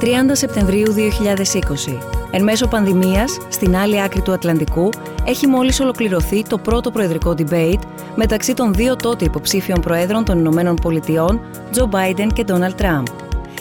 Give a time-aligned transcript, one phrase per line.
[0.00, 1.98] 30 Σεπτεμβρίου 2020.
[2.30, 4.90] Εν μέσω πανδημίας, στην άλλη άκρη του Ατλαντικού,
[5.24, 7.80] έχει μόλις ολοκληρωθεί το πρώτο προεδρικό debate
[8.14, 11.40] μεταξύ των δύο τότε υποψήφιων προέδρων των Ηνωμένων Πολιτειών,
[11.70, 13.04] Τζο Μπάιντεν και Ντόναλτ Τραμπ.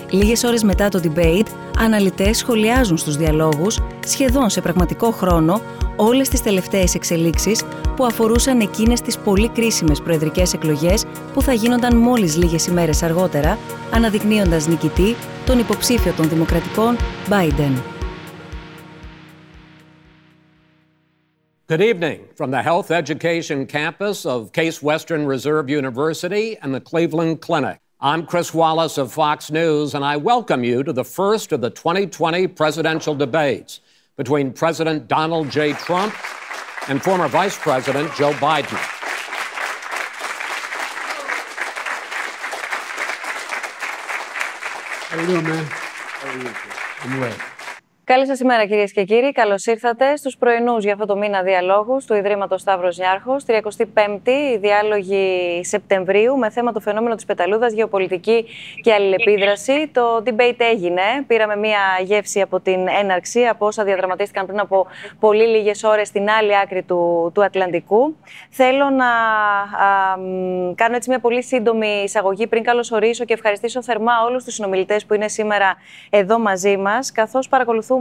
[0.09, 1.47] Λίγες ώρες μετά το debate,
[1.79, 5.61] αναλυτές σχολιάζουν στους διαλόγους, σχεδόν σε πραγματικό χρόνο,
[5.95, 7.63] όλες τις τελευταίες εξελίξεις
[7.95, 13.57] που αφορούσαν εκείνες τις πολύ κρίσιμες προεδρικές εκλογές που θα γίνονταν μόλις λίγες ημέρες αργότερα,
[13.91, 15.15] αναδεικνύοντας νικητή
[15.46, 16.96] τον υποψήφιο των Δημοκρατικών
[17.28, 17.82] Biden.
[21.68, 27.40] Good evening from the Health Education Campus of Case Western Reserve University and the Cleveland
[27.40, 27.78] Clinic.
[28.00, 31.70] I'm Chris Wallace of Fox News, and I welcome you to the first of the
[31.70, 33.80] 2020 presidential debates
[34.16, 35.74] between President Donald J.
[35.74, 36.12] Trump
[36.88, 38.93] and former Vice President Joe Biden.
[45.15, 45.63] How you doing, man?
[45.63, 46.49] How are you?
[47.03, 47.54] I'm well.
[48.05, 49.31] Καλή σας ημέρα κυρίες και κύριοι.
[49.31, 53.43] Καλώς ήρθατε στους πρωινούς για αυτό το μήνα διαλόγους του Ιδρύματος Σταύρος Νιάρχος.
[53.47, 58.45] 35η η διάλογοι Σεπτεμβρίου με θέμα το φαινόμενο της πεταλούδας, γεωπολιτική
[58.81, 59.89] και αλληλεπίδραση.
[59.93, 61.01] Το debate έγινε.
[61.27, 64.87] Πήραμε μία γεύση από την έναρξη, από όσα διαδραματίστηκαν πριν από
[65.19, 68.15] πολύ λίγες ώρες στην άλλη άκρη του, του Ατλαντικού.
[68.49, 70.15] Θέλω να α,
[70.75, 75.13] κάνω έτσι μια πολύ σύντομη εισαγωγή πριν καλωσορίσω και ευχαριστήσω θερμά όλους τους συνομιλητές που
[75.13, 75.75] είναι σήμερα
[76.09, 77.47] εδώ μαζί μας, καθώς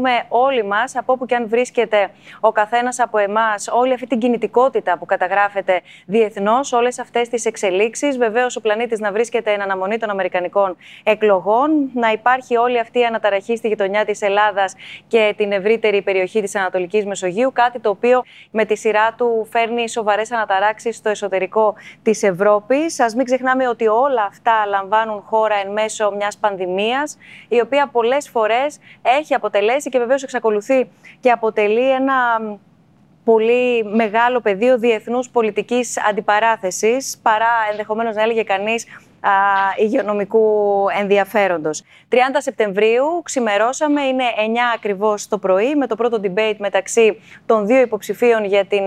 [0.02, 4.18] παρακολουθούμε όλοι μας, από όπου και αν βρίσκεται ο καθένας από εμάς, όλη αυτή την
[4.18, 8.18] κινητικότητα που καταγράφεται διεθνώς, όλες αυτές τις εξελίξεις.
[8.18, 13.04] Βεβαίως, ο πλανήτης να βρίσκεται εν αναμονή των Αμερικανικών εκλογών, να υπάρχει όλη αυτή η
[13.04, 14.74] αναταραχή στη γειτονιά της Ελλάδας
[15.06, 17.52] και την ευρύτερη περιοχή της Ανατολικής Μεσογείου.
[17.52, 23.00] Κάτι το οποίο με τη σειρά του φέρνει σοβαρές αναταράξεις στο εσωτερικό της Ευρώπης.
[23.00, 28.28] Α μην ξεχνάμε ότι όλα αυτά λαμβάνουν χώρα εν μέσω μιας πανδημίας, η οποία πολλές
[28.28, 30.88] φορές έχει αποτελέσει και βεβαίως εξακολουθεί
[31.20, 32.14] και αποτελεί ένα
[33.24, 38.86] πολύ μεγάλο πεδίο διεθνούς πολιτικής αντιπαράθεσης παρά ενδεχομένως να έλεγε κανείς
[39.20, 39.30] α,
[39.76, 41.82] υγειονομικού ενδιαφέροντος.
[42.10, 44.40] 30 Σεπτεμβρίου ξημερώσαμε, είναι 9
[44.74, 48.82] ακριβώς το πρωί με το πρώτο debate μεταξύ των δύο υποψηφίων για την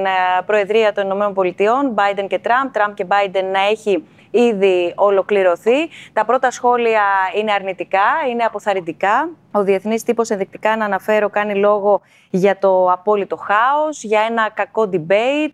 [0.46, 5.90] Προεδρία των ΗΠΑ, Biden και Trump, Trump και Biden να έχει ήδη ολοκληρωθεί.
[6.14, 7.04] Τα πρώτα σχόλια
[7.36, 9.30] είναι αρνητικά, είναι αποθαρρυντικά.
[9.52, 14.90] Ο Διεθνής Τύπος ενδεικτικά να αναφέρω κάνει λόγο για το απόλυτο χάος, για ένα κακό
[14.94, 15.54] debate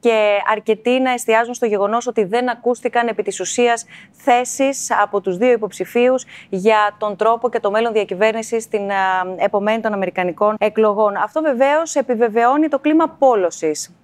[0.00, 5.36] και αρκετοί να εστιάζουν στο γεγονός ότι δεν ακούστηκαν επί της ουσίας θέσεις από τους
[5.36, 8.90] δύο υποψηφίους για τον τρόπο και το μέλλον διακυβέρνησης στην
[9.36, 11.16] επομένη των Αμερικανικών εκλογών.
[11.16, 13.94] Αυτό βεβαίως επιβεβαιώνει το κλίμα πόλωσης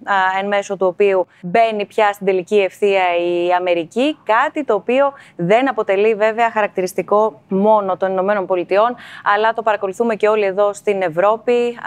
[0.41, 5.69] εν μέσω του οποίου μπαίνει πια στην τελική ευθεία η Αμερική, κάτι το οποίο δεν
[5.69, 11.77] αποτελεί βέβαια χαρακτηριστικό μόνο των Ηνωμένων Πολιτειών, αλλά το παρακολουθούμε και όλοι εδώ στην Ευρώπη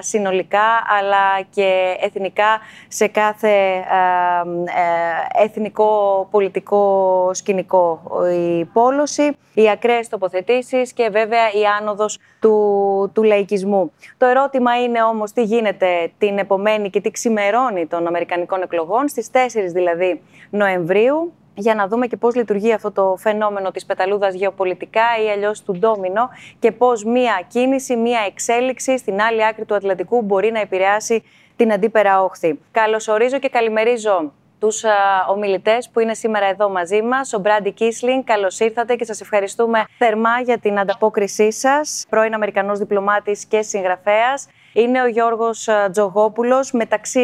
[0.00, 3.84] συνολικά, αλλά και εθνικά σε κάθε
[5.34, 8.02] ε, εθνικό πολιτικό σκηνικό.
[8.34, 13.92] Η πόλωση, οι ακραίες τοποθετήσεις και βέβαια η άνοδος του, του λαϊκισμού.
[14.18, 19.30] Το ερώτημα είναι όμως τι γίνεται την επομένη και τι ξημερώνει των Αμερικανικών εκλογών, στις
[19.32, 19.36] 4
[19.72, 25.30] δηλαδή Νοεμβρίου, για να δούμε και πώς λειτουργεί αυτό το φαινόμενο της πεταλούδας γεωπολιτικά ή
[25.30, 30.50] αλλιώς του ντόμινο και πώς μία κίνηση, μία εξέλιξη στην άλλη άκρη του Ατλαντικού μπορεί
[30.50, 31.22] να επηρεάσει
[31.56, 32.58] την αντίπερα όχθη.
[32.70, 34.82] Καλωσορίζω και καλημερίζω τους
[35.28, 37.32] ομιλητές που είναι σήμερα εδώ μαζί μας.
[37.32, 42.06] Ο Μπράντι Κίσλινγκ, καλώς ήρθατε και σας ευχαριστούμε θερμά για την ανταπόκρισή σας.
[42.08, 44.48] Πρώην Αμερικανός διπλωμάτης και συγγραφέας.
[44.72, 47.20] Είναι ο Γιώργος ε, Τζογόπουλος, μεταξύ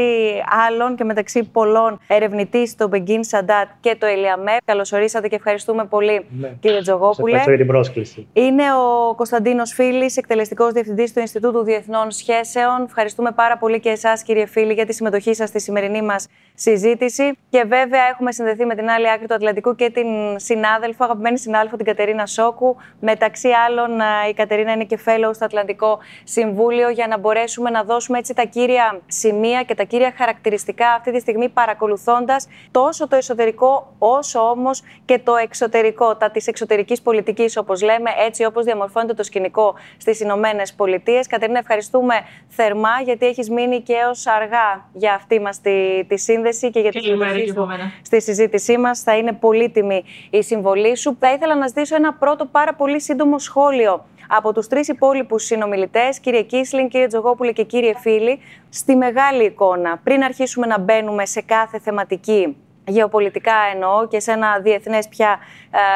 [0.69, 4.57] άλλων και μεταξύ πολλών ερευνητής στο Μπεγκίν Σαντάτ και το Ελιαμέ.
[4.65, 6.53] Καλώ ορίσατε και ευχαριστούμε πολύ, ναι.
[6.61, 7.37] κύριε Τζογόπουλε.
[7.37, 8.29] Ευχαριστώ για την πρόσκληση.
[8.33, 12.83] Είναι ο Κωνσταντίνος Φίλης, εκτελεστικός διευθυντής του Ινστιτούτου Διεθνών Σχέσεων.
[12.85, 17.39] Ευχαριστούμε πάρα πολύ και εσάς, κύριε Φίλη, για τη συμμετοχή σας στη σημερινή μας συζήτηση.
[17.51, 20.07] Και βέβαια, έχουμε συνδεθεί με την άλλη άκρη του Ατλαντικού και την
[20.37, 22.77] συνάδελφο, αγαπημένη συνάδελφο, την Κατερίνα Σόκου.
[23.01, 27.71] Μεταξύ άλλων, ε, η Κατερίνα είναι και fellow στο Ατλαντικό Συμβούλιο για να μπορέσει μπορέσουμε
[27.71, 33.09] να δώσουμε έτσι τα κύρια σημεία και τα κύρια χαρακτηριστικά αυτή τη στιγμή παρακολουθώντας τόσο
[33.09, 38.65] το εσωτερικό όσο όμως και το εξωτερικό, τα της εξωτερικής πολιτικής, όπως λέμε, έτσι όπως
[38.65, 41.27] διαμορφώνεται το σκηνικό στις Ηνωμένες Πολιτείες.
[41.27, 42.15] Κατερίνα, ευχαριστούμε
[42.49, 46.91] θερμά γιατί έχεις μείνει και έω αργά για αυτή μας τη, τη σύνδεση και για
[46.91, 47.67] τη συμμετοχή σου
[48.03, 49.03] στη συζήτησή μας.
[49.03, 51.17] Θα είναι πολύτιμη η συμβολή σου.
[51.21, 56.21] Θα ήθελα να ζητήσω ένα πρώτο πάρα πολύ σύντομο σχόλιο από τους τρεις υπόλοιπους συνομιλητές,
[56.21, 61.41] κύριε Κίσλιν, κύριε Τζογόπουλε και κύριε Φίλη, στη μεγάλη εικόνα, πριν αρχίσουμε να μπαίνουμε σε
[61.41, 62.57] κάθε θεματική
[62.89, 65.39] γεωπολιτικά εννοώ και σε ένα διεθνές πια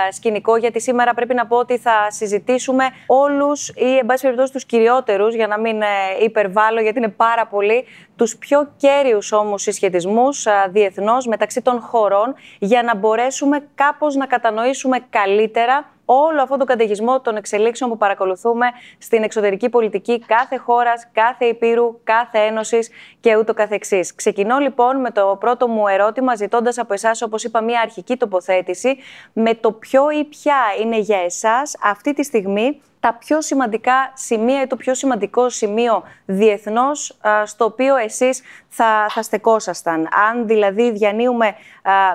[0.09, 4.53] ε, σκηνικό, γιατί σήμερα πρέπει να πω ότι θα συζητήσουμε όλους ή, εν πάση περιπτώσει,
[4.53, 5.87] τους κυριότερους, για να μην ε,
[6.23, 7.85] υπερβάλλω, γιατί είναι πάρα πολλοί,
[8.17, 14.27] τους πιο κέριους όμως συσχετισμούς ε, διεθνώς μεταξύ των χωρών, για να μπορέσουμε κάπως να
[14.27, 18.67] κατανοήσουμε καλύτερα όλο αυτόν τον καταιγισμό των εξελίξεων που παρακολουθούμε
[18.99, 22.91] στην εξωτερική πολιτική κάθε χώρας, κάθε υπήρου, κάθε ένωσης
[23.21, 24.15] και ούτω καθεξής.
[24.15, 28.97] Ξεκινώ λοιπόν με το πρώτο μου ερώτημα, ζητώντας από εσάς, όπως είπα, μια αρχική τοποθέτηση
[29.33, 34.63] με το ποιο ή ποια είναι για εσάς αυτή τη στιγμή τα πιο σημαντικά σημεία
[34.63, 40.09] ή το πιο σημαντικό σημείο διεθνώς στο οποίο εσείς θα, θα στεκόσασταν.
[40.31, 41.55] Αν δηλαδή διανύουμε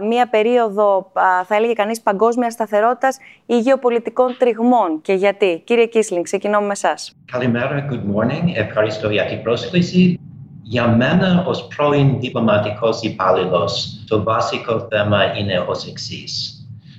[0.07, 1.12] μία περίοδο,
[1.45, 5.01] θα έλεγε κανείς, παγκόσμιας σταθερότητας ή γεωπολιτικών τριγμών.
[5.01, 7.16] Και γιατί; Κύριε Κίσλινγκ, ξεκινώ με εσάς.
[7.31, 8.51] Καλημέρα, good morning.
[8.56, 10.19] Ευχαριστώ για την πρόσκληση.
[10.62, 16.51] Για μένα, ως πρώην διπλωματικός υπάλληλος, το βασικό θέμα είναι ως εξής.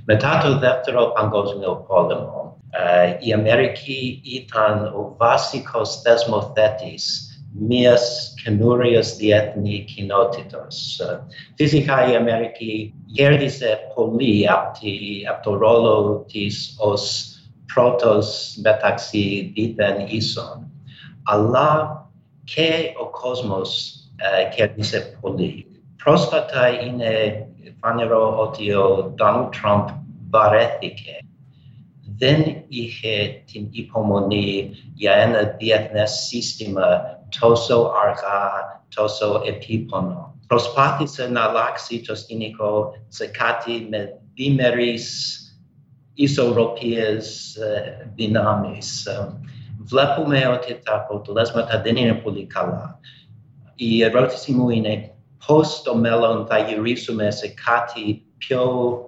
[0.05, 2.47] Μετά το δεύτερο παγκόσμιο πόλεμο,
[3.20, 11.00] η Αμερική ήταν ο βασικός θεσμοθέτης μιας καινούριας διεθνή κοινότητας.
[11.54, 17.32] Φυσικά η Αμερική κέρδισε πολύ από, το ρόλο της ως
[17.74, 20.70] πρώτος μεταξύ δίθεν ίσων.
[21.24, 22.02] Αλλά
[22.44, 25.66] και ο κόσμος uh, κέρδισε πολύ.
[26.04, 27.46] Πρόσφατα είναι
[27.80, 29.84] φανερό ότι ο Donald Trump
[30.30, 31.27] βαρέθηκε
[32.18, 36.82] δεν είχε την υπομονή για ένα διεθνές σύστημα
[37.40, 38.50] τόσο αργά,
[38.94, 40.36] τόσο επίπονο.
[40.46, 45.38] Προσπάθησε να αλλάξει το σκηνικό σε κάτι με διμερείς
[46.14, 49.08] ισορροπίες ε, δυνάμεις.
[49.78, 53.00] Βλέπουμε ότι τα αποτελέσματα δεν είναι πολύ καλά.
[53.74, 55.14] Η ερώτηση μου είναι
[55.46, 58.98] πώς στο μέλλον θα γυρίσουμε σε κάτι πιο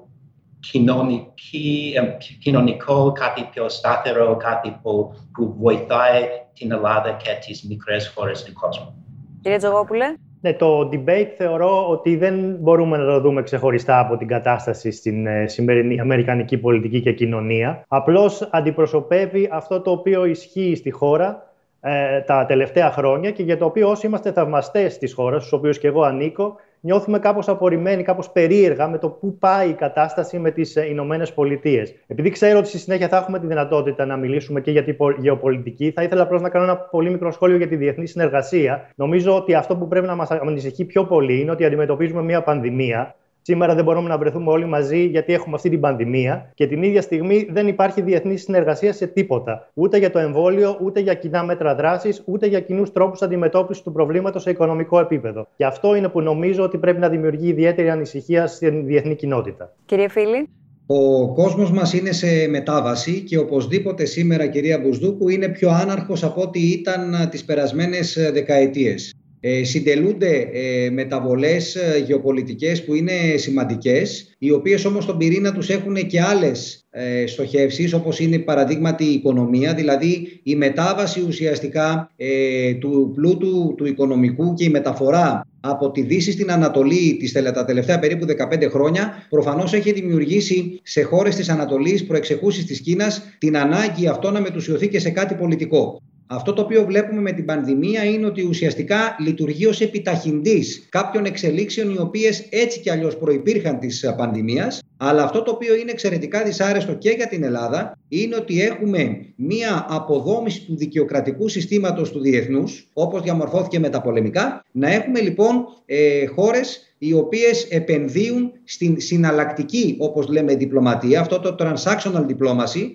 [0.60, 1.94] κοινωνική,
[2.38, 6.22] κοινωνικό, κάτι πιο σταθερό, κάτι που, που βοηθάει
[6.54, 9.04] την Ελλάδα και τις μικρές χώρες του κόσμου.
[9.42, 10.04] Κύριε Τζογόπουλε.
[10.42, 15.26] Ναι, το debate θεωρώ ότι δεν μπορούμε να το δούμε ξεχωριστά από την κατάσταση στην
[15.26, 17.84] ε, σημερινή αμερικανική πολιτική και κοινωνία.
[17.88, 23.64] Απλώς αντιπροσωπεύει αυτό το οποίο ισχύει στη χώρα ε, τα τελευταία χρόνια και για το
[23.64, 28.30] οποίο όσοι είμαστε θαυμαστές της χώρας, στους οποίους και εγώ ανήκω, νιώθουμε κάπως απορριμμένοι, κάπως
[28.30, 31.94] περίεργα με το πού πάει η κατάσταση με τις ε, Ηνωμένες Πολιτείες.
[32.06, 35.90] Επειδή ξέρω ότι στη συνέχεια θα έχουμε τη δυνατότητα να μιλήσουμε και για την γεωπολιτική,
[35.90, 38.90] θα ήθελα απλώς να κάνω ένα πολύ μικρό σχόλιο για τη διεθνή συνεργασία.
[38.94, 43.14] Νομίζω ότι αυτό που πρέπει να μας ανησυχεί πιο πολύ είναι ότι αντιμετωπίζουμε μια πανδημία
[43.42, 47.02] Σήμερα δεν μπορούμε να βρεθούμε όλοι μαζί γιατί έχουμε αυτή την πανδημία και την ίδια
[47.02, 49.70] στιγμή δεν υπάρχει διεθνή συνεργασία σε τίποτα.
[49.74, 53.92] Ούτε για το εμβόλιο, ούτε για κοινά μέτρα δράσης, ούτε για κοινούς τρόπους αντιμετώπισης του
[53.92, 55.46] προβλήματος σε οικονομικό επίπεδο.
[55.56, 59.74] Και αυτό είναι που νομίζω ότι πρέπει να δημιουργεί ιδιαίτερη ανησυχία στην διεθνή κοινότητα.
[59.84, 60.48] Κύριε Φίλη.
[60.86, 66.42] Ο κόσμος μας είναι σε μετάβαση και οπωσδήποτε σήμερα, κυρία Μπουσδούκου, είναι πιο άναρχος από
[66.42, 69.14] ό,τι ήταν τις περασμένες δεκαετίες.
[69.40, 75.68] Ε, συντελούνται ε, μεταβολές ε, γεωπολιτικές που είναι σημαντικές, οι οποίες όμως στον πυρήνα τους
[75.68, 82.74] έχουν και άλλες ε, στοχεύσεις, όπως είναι παραδείγματι η οικονομία, δηλαδή η μετάβαση ουσιαστικά ε,
[82.74, 87.98] του πλούτου του οικονομικού και η μεταφορά από τη Δύση στην Ανατολή τις, τα τελευταία
[87.98, 94.06] περίπου 15 χρόνια προφανώς έχει δημιουργήσει σε χώρες της Ανατολής προεξεχούσεις της Κίνας την ανάγκη
[94.06, 96.00] αυτό να μετουσιωθεί και σε κάτι πολιτικό.
[96.32, 101.94] Αυτό το οποίο βλέπουμε με την πανδημία είναι ότι ουσιαστικά λειτουργεί ως επιταχυντής κάποιων εξελίξεων
[101.94, 104.82] οι οποίες έτσι κι αλλιώς προϋπήρχαν της πανδημίας.
[104.96, 109.86] Αλλά αυτό το οποίο είναι εξαιρετικά δυσάρεστο και για την Ελλάδα είναι ότι έχουμε μία
[109.88, 116.26] αποδόμηση του δικαιοκρατικού συστήματος του διεθνούς, όπως διαμορφώθηκε με τα πολεμικά, να έχουμε λοιπόν ε,
[116.26, 122.90] χώρες οι οποίες επενδύουν στην συναλλακτική, όπως λέμε, διπλωματία, αυτό το transactional diplomacy,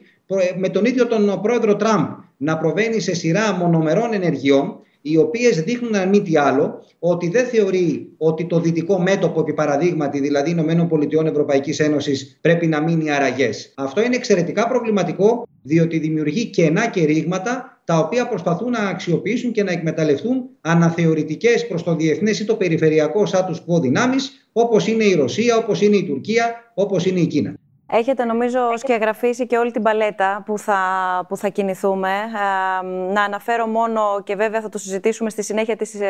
[0.58, 5.96] με τον ίδιο τον πρόεδρο Τραμπ να προβαίνει σε σειρά μονομερών ενεργειών οι οποίες δείχνουν
[5.96, 10.88] αν μη τι άλλο ότι δεν θεωρεί ότι το δυτικό μέτωπο, επί παραδείγματι, δηλαδή Ηνωμένων
[10.88, 13.74] Πολιτειών Ευρωπαϊκής Ένωσης, πρέπει να μείνει αραγές.
[13.76, 19.64] Αυτό είναι εξαιρετικά προβληματικό, διότι δημιουργεί κενά και ρήγματα τα οποία προσπαθούν να αξιοποιήσουν και
[19.64, 25.14] να εκμεταλλευτούν αναθεωρητικές προς το διεθνές ή το περιφερειακό του quo δυνάμεις, όπως είναι η
[25.14, 27.56] Ρωσία, όπως είναι η Τουρκία, όπως είναι η Κίνα.
[27.88, 30.80] Έχετε νομίζω σκιαγραφίσει και όλη την παλέτα που θα,
[31.28, 32.10] που θα κινηθούμε.
[32.10, 36.08] Ε, να αναφέρω μόνο και βέβαια θα το συζητήσουμε στη συνέχεια της ε,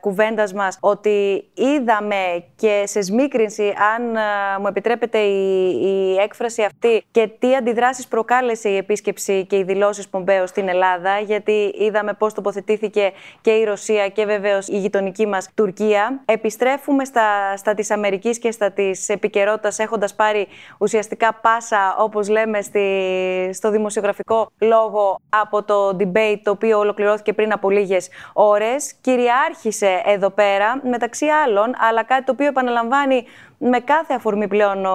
[0.00, 4.20] κουβέντας μας ότι είδαμε και σε σμίκρινση, αν ε,
[4.60, 10.08] μου επιτρέπετε η, η έκφραση αυτή και τι αντιδράσεις προκάλεσε η επίσκεψη και οι δηλώσεις
[10.08, 15.48] Πομπέου στην Ελλάδα γιατί είδαμε πώς τοποθετήθηκε και η Ρωσία και βεβαίως η γειτονική μας
[15.54, 16.22] Τουρκία.
[16.24, 20.46] Επιστρέφουμε στα, στα της Αμερικής και στα της επικαιρότητας έχοντας πάρει
[20.78, 27.32] ουσιαστικά ουσιαστικά πάσα, όπως λέμε στη, στο δημοσιογραφικό λόγο, από το debate το οποίο ολοκληρώθηκε
[27.32, 28.94] πριν από λίγες ώρες.
[29.00, 33.24] Κυριάρχησε εδώ πέρα, μεταξύ άλλων, αλλά κάτι το οποίο επαναλαμβάνει
[33.58, 34.90] με κάθε αφορμή πλέον ο,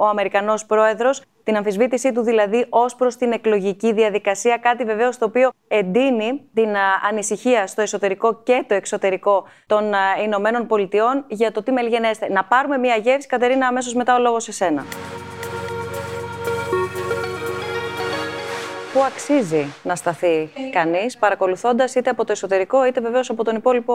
[0.00, 4.56] ο Αμερικανός πρόεδρος, την αμφισβήτησή του δηλαδή ως προς την εκλογική διαδικασία.
[4.56, 6.68] Κάτι βεβαίως το οποίο εντείνει την
[7.08, 9.92] ανησυχία στο εσωτερικό και το εξωτερικό των
[10.24, 12.28] Ηνωμένων Πολιτειών για το τι μελγενέστε.
[12.28, 14.84] Να πάρουμε μια γεύση, Κατερίνα, αμέσως μετά ο λόγος σε σένα.
[18.94, 23.94] Πού αξίζει να σταθεί κανείς παρακολουθώντας είτε από το εσωτερικό είτε βεβαίως από τον υπόλοιπο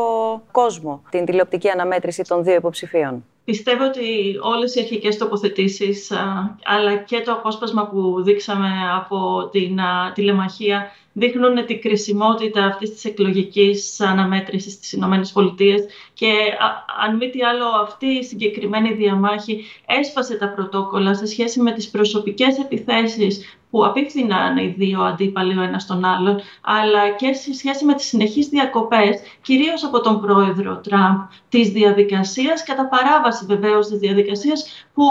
[0.51, 3.25] κόσμο την τηλεοπτική αναμέτρηση των δύο υποψηφίων.
[3.45, 6.11] Πιστεύω ότι όλες οι αρχικές τοποθετήσεις
[6.63, 9.79] αλλά και το απόσπασμα που δείξαμε από την
[10.13, 15.85] τηλεμαχία δείχνουν την κρισιμότητα αυτής της εκλογικής αναμέτρησης στις Ηνωμένες Πολιτείες
[16.19, 16.33] και
[17.03, 21.89] αν μη τι άλλο αυτή η συγκεκριμένη διαμάχη έσπασε τα πρωτόκολλα σε σχέση με τις
[21.89, 27.85] προσωπικές επιθέσεις που απίφθηναν οι δύο αντίπαλοι ο ένας τον άλλον, αλλά και σε σχέση
[27.85, 31.17] με τις συνεχείς διακοπές, κυρίως από τον πρόεδρο Τραμπ,
[31.49, 35.03] της διαδικασίας, κατά παράβαση βεβαίως της διαδικασίας, που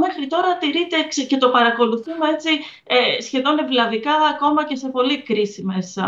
[0.00, 0.96] μέχρι τώρα τηρείται
[1.28, 2.50] και το παρακολουθούμε έτσι
[2.86, 6.02] ε, σχεδόν ευλαβικά ακόμα και σε πολύ κρίσιμες ε,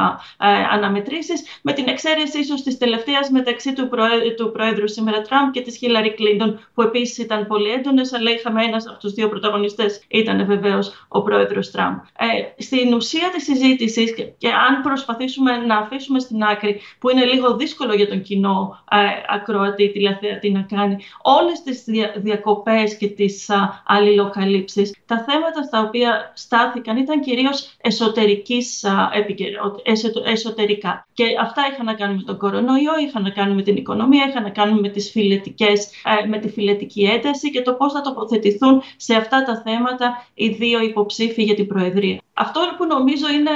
[0.70, 5.60] αναμετρήσεις με την εξαίρεση ίσως της τελευταίας μεταξύ του, Προέδρου, του Προέδρου σήμερα Τραμπ και
[5.60, 10.02] της Χίλαρη Κλίντον που επίσης ήταν πολύ έντονες αλλά είχαμε ένας από τους δύο πρωταγωνιστές
[10.08, 11.96] ήταν βεβαίως ο Πρόεδρος Τραμπ.
[12.18, 17.24] Ε, στην ουσία της συζήτησης και, και, αν προσπαθήσουμε να αφήσουμε στην άκρη που είναι
[17.24, 18.96] λίγο δύσκολο για τον κοινό ε,
[19.28, 23.48] ακροατή τηλεθεατή να κάνει όλες τις δια, διακοπές και τις
[23.86, 24.94] αλληλοκαλύψεις.
[25.06, 28.84] Τα θέματα στα οποία στάθηκαν ήταν κυρίως εσωτερικής
[30.24, 31.06] εσωτερικά.
[31.12, 34.42] Και αυτά είχαν να κάνουν με τον κορονοϊό, είχαν να κάνουν με την οικονομία, είχαν
[34.42, 35.90] να κάνουν με, τις φιλετικές,
[36.22, 40.48] ε, με τη φιλετική ένταση και το πώς θα τοποθετηθούν σε αυτά τα θέματα οι
[40.48, 42.20] δύο υποψήφοι για την Προεδρία.
[42.34, 43.52] Αυτό που νομίζω είναι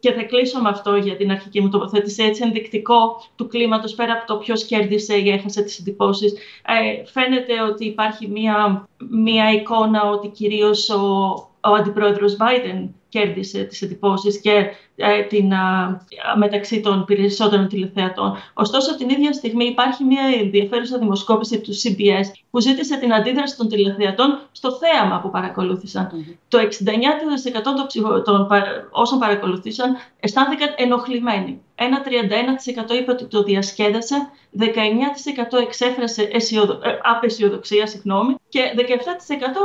[0.00, 4.12] και θα κλείσω με αυτό για την αρχική μου τοποθέτηση, έτσι ενδεικτικό του κλίματος πέρα
[4.12, 6.32] από το ποιος κέρδισε ή έχασε τις εντυπώσεις.
[6.66, 11.02] Ε, φαίνεται ότι υπάρχει μία, μία εικόνα ότι κυρίως ο,
[11.60, 14.70] ο αντιπρόεδρος Biden κέρδισε τις εντυπώσεις και ε,
[15.28, 15.52] την,
[16.36, 18.36] μεταξύ των περισσότερων τηλεθεατών.
[18.54, 23.68] Ωστόσο, την ίδια στιγμή υπάρχει μια ενδιαφέρουσα δημοσκόπηση του CBS που ζήτησε την αντίδραση των
[23.68, 26.10] τηλεθεατών στο θέαμα που παρακολούθησαν.
[26.48, 26.62] Το 69%
[27.62, 28.46] των, των
[28.90, 31.62] όσων παρακολουθήσαν αισθάνθηκαν ενοχλημένοι.
[31.74, 32.02] Ένα
[32.88, 34.16] 31% είπε ότι το διασκέδασε,
[34.58, 34.64] 19%
[35.62, 36.72] εξέφρασε αισιοδο...
[36.72, 38.82] Ε, απεσιοδοξία συγγνώμη, και 17%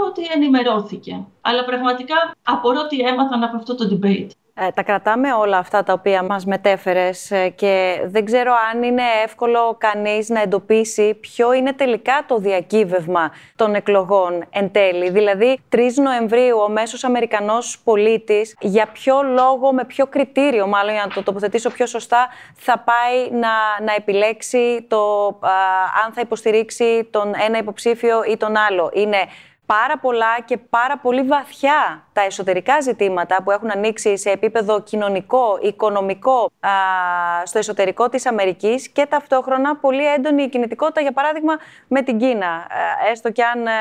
[0.07, 1.25] ότι ενημερώθηκε.
[1.41, 4.29] Αλλά πραγματικά απορώ τι έμαθαν από αυτό το debate.
[4.55, 9.01] Ε, τα κρατάμε όλα αυτά τα οποία μας μετέφερες ε, και δεν ξέρω αν είναι
[9.23, 15.09] εύκολο κανείς να εντοπίσει ποιο είναι τελικά το διακύβευμα των εκλογών εν τέλει.
[15.09, 21.05] Δηλαδή, 3 Νοεμβρίου ο μέσος Αμερικανός πολίτης για ποιο λόγο, με ποιο κριτήριο μάλλον για
[21.07, 25.27] να το τοποθετήσω πιο σωστά, θα πάει να, να επιλέξει το
[26.05, 28.91] αν θα υποστηρίξει τον ένα υποψήφιο ή τον άλλο.
[28.93, 29.17] Είναι
[29.65, 35.57] πάρα πολλά και πάρα πολύ βαθιά τα εσωτερικά ζητήματα που έχουν ανοίξει σε επίπεδο κοινωνικό,
[35.61, 36.69] οικονομικό α,
[37.45, 42.67] στο εσωτερικό της Αμερικής και ταυτόχρονα πολύ έντονη η κινητικότητα, για παράδειγμα, με την Κίνα.
[43.11, 43.71] έστω και αν ε,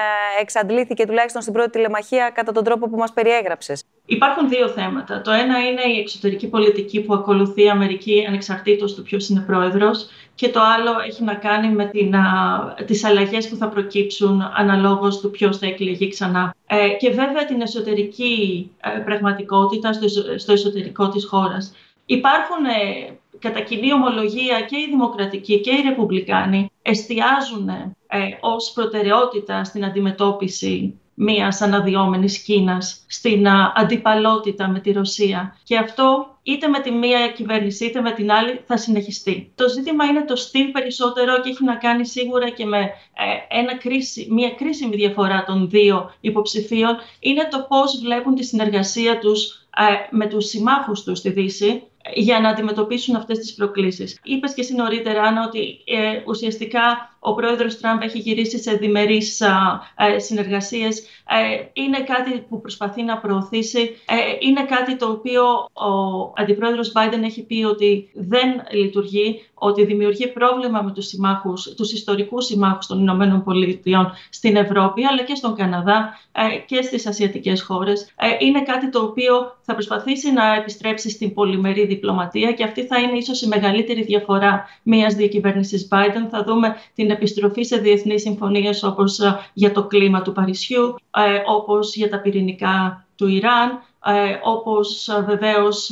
[0.41, 3.85] εξαντλήθηκε τουλάχιστον στην πρώτη τηλεμαχία κατά τον τρόπο που μας περιέγραψες.
[4.07, 5.21] Υπάρχουν δύο θέματα.
[5.21, 10.09] Το ένα είναι η εξωτερική πολιτική που ακολουθεί η Αμερική ανεξαρτήτως του ποιος είναι πρόεδρος
[10.35, 15.21] και το άλλο έχει να κάνει με την, α, τις αλλαγές που θα προκύψουν αναλόγως
[15.21, 16.55] του ποιος θα εκλεγεί ξανά.
[16.67, 21.75] Ε, και βέβαια την εσωτερική ε, πραγματικότητα στο, στο εσωτερικό της χώρας.
[22.07, 29.65] Υπάρχουν ε, κατά κοινή ομολογία και οι δημοκρατικοί και οι ρεπουμπλικάνοι εστιάζουν ε, ως προτεραιότητα
[29.65, 35.57] στην αντιμετώπιση μιας αναδυόμενης Κίνας στην αντιπαλότητα με τη Ρωσία.
[35.65, 39.53] Και αυτό είτε με τη μία κυβέρνηση είτε με την άλλη θα συνεχιστεί.
[39.55, 43.77] Το ζήτημα είναι το στυλ περισσότερο και έχει να κάνει σίγουρα και με ε, ένα
[43.77, 50.17] κρίση, μια κρίσιμη διαφορά των δύο υποψηφίων είναι το πώς βλέπουν τη συνεργασία τους ε,
[50.17, 51.83] με τους συμμάχους τους στη Δύση
[52.15, 54.21] για να αντιμετωπίσουν αυτές τις προκλήσεις.
[54.23, 59.41] Είπες και εσύ νωρίτερα, Άννα, ότι ε, ουσιαστικά ο πρόεδρος Τραμπ έχει γυρίσει σε διμερείς
[59.41, 60.99] ε, συνεργασίες.
[61.01, 63.79] Ε, είναι κάτι που προσπαθεί να προωθήσει.
[64.07, 70.29] Ε, είναι κάτι το οποίο ο αντιπρόεδρος Biden έχει πει ότι δεν λειτουργεί, ότι δημιουργεί
[70.29, 75.55] πρόβλημα με τους συμμάχους, τους ιστορικούς συμμάχους των Ηνωμένων Πολιτειών στην Ευρώπη, αλλά και στον
[75.55, 76.19] Καναδά
[76.67, 78.15] και στις ασιατικές χώρες.
[78.39, 83.17] Είναι κάτι το οποίο θα προσπαθήσει να επιστρέψει στην πολυμερή διπλωματία και αυτή θα είναι
[83.17, 86.29] ίσως η μεγαλύτερη διαφορά μιας διακυβέρνησης Biden.
[86.31, 91.43] Θα δούμε την επιστροφή σε διεθνείς συμφωνίες όπως ε, για το κλίμα του Παρισιού, ε,
[91.47, 93.71] όπως για τα πυρηνικά του Ιράν,
[94.05, 95.91] ε, όπως βεβαίως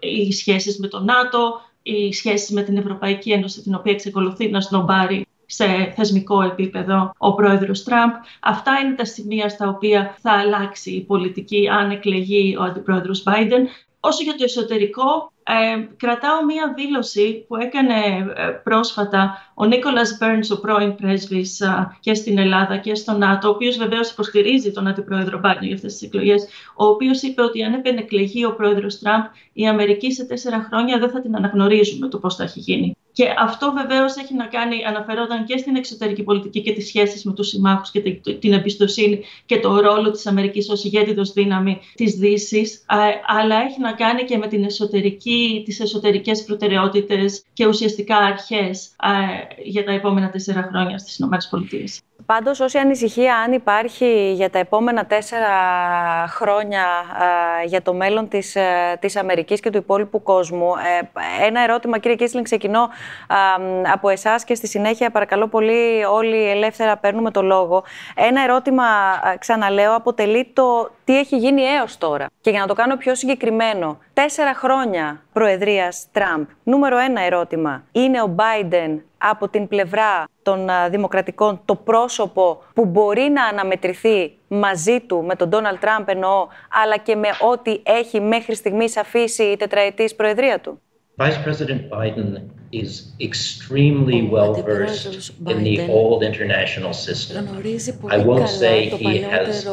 [0.00, 4.60] οι σχέσεις με το ΝΑΤΟ, οι σχέσεις με την Ευρωπαϊκή Ένωση, την οποία εξεκολουθεί να
[4.60, 8.10] σνομπάρει σε θεσμικό επίπεδο ο πρόεδρος Τραμπ.
[8.40, 13.66] Αυτά είναι τα σημεία στα οποία θα αλλάξει η πολιτική αν εκλεγεί ο αντιπρόεδρος Biden.
[14.00, 17.94] Όσο για το εσωτερικό, ε, κρατάω μία δήλωση που έκανε
[18.36, 23.48] ε, πρόσφατα ο Νίκολας Μπέρνς, ο πρώην πρέσβης ε, και στην Ελλάδα και στο ΝΑΤΟ,
[23.48, 27.62] ο οποίος βεβαίως υποστηρίζει τον αντιπρόεδρο Μπάρνιο για αυτές τις εκλογές, ο οποίος είπε ότι
[27.62, 32.18] αν επενεκλεγεί ο πρόεδρος Τραμπ, η Αμερική σε τέσσερα χρόνια δεν θα την αναγνωρίζουμε το
[32.18, 32.96] πώς θα έχει γίνει.
[33.12, 37.32] Και αυτό βεβαίως έχει να κάνει, αναφερόταν και στην εξωτερική πολιτική και τις σχέσεις με
[37.32, 38.00] τους συμμάχους και
[38.40, 42.84] την εμπιστοσύνη και το ρόλο της Αμερικής ως ηγέτητο δύναμη της Δύσης,
[43.26, 48.90] αλλά έχει να κάνει και με την εσωτερική, τις εσωτερικές προτεραιότητες και ουσιαστικά αρχές
[49.64, 51.38] για τα επόμενα τέσσερα χρόνια στις ΗΠΑ.
[52.26, 55.48] Πάντως, όση ανησυχία αν υπάρχει για τα επόμενα τέσσερα
[56.28, 56.84] χρόνια
[57.66, 62.16] για το μέλλον της, ε, της Αμερικής και του υπόλοιπου κόσμου, ε, ένα ερώτημα, κύριε
[62.16, 62.88] Κίσλιν, ξεκινώ
[63.92, 67.84] από εσάς και στη συνέχεια, παρακαλώ πολύ, όλοι ελεύθερα παίρνουμε το λόγο.
[68.14, 68.84] Ένα ερώτημα,
[69.38, 72.26] ξαναλέω, αποτελεί το τι έχει γίνει έως τώρα.
[72.40, 76.44] Και για να το κάνω πιο συγκεκριμένο, τέσσερα χρόνια προεδρίας Τραμπ.
[76.62, 77.82] Νούμερο ένα ερώτημα.
[77.92, 85.00] Είναι ο Biden από την πλευρά των δημοκρατικών το πρόσωπο που μπορεί να αναμετρηθεί μαζί
[85.00, 86.46] του, με τον Ντόναλτ Τραμπ εννοώ,
[86.82, 90.80] αλλά και με ό,τι έχει μέχρι στιγμής αφήσει η τετραετής προεδρία του.
[91.16, 92.28] Vice President Biden
[92.82, 92.90] is
[93.28, 97.42] extremely well versed in the old international system.
[98.16, 99.66] I won't say he has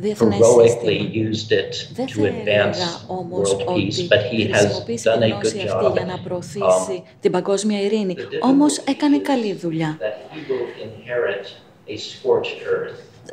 [0.00, 5.92] heroically used it to advance world peace, but he has done a good job.
[5.92, 8.16] για να προωθήσει um, την παγκόσμια ειρήνη.
[8.40, 9.98] Όμως έκανε καλή δουλειά.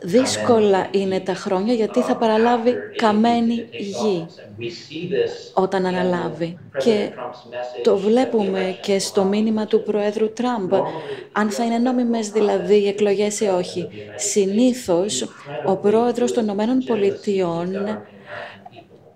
[0.01, 4.25] Δύσκολα είναι τα χρόνια γιατί θα παραλάβει καμένη γη
[5.53, 6.57] όταν αναλάβει.
[6.77, 7.09] Και
[7.83, 10.73] το βλέπουμε και στο μήνυμα του Προέδρου Τραμπ,
[11.31, 13.87] αν θα είναι νόμιμες δηλαδή οι εκλογές ή όχι.
[14.15, 15.27] Συνήθως
[15.65, 17.75] ο Πρόεδρος των Ηνωμένων Πολιτειών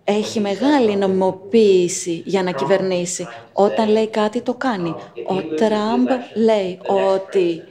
[0.03, 3.27] έχει μεγάλη νομιμοποίηση για να κυβερνήσει.
[3.53, 4.95] Όταν λέει κάτι το κάνει.
[5.27, 7.63] Ο Τραμπ λέει ότι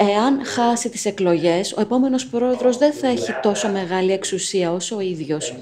[0.00, 5.00] Εάν χάσει τις εκλογές, ο επόμενος πρόεδρος δεν θα έχει τόσο μεγάλη εξουσία όσο ο
[5.00, 5.54] ίδιος.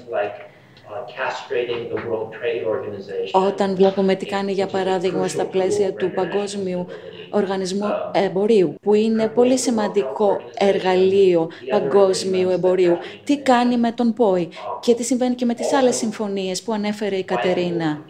[3.31, 6.85] Όταν βλέπουμε τι κάνει, για παράδειγμα, στα πλαίσια του Παγκόσμιου
[7.29, 14.93] Οργανισμού Εμπορίου, που είναι πολύ σημαντικό εργαλείο παγκόσμιου εμπορίου, τι κάνει με τον ΠΟΗ και
[14.93, 18.01] τι συμβαίνει και με τις άλλες συμφωνίες που ανέφερε η Κατερίνα.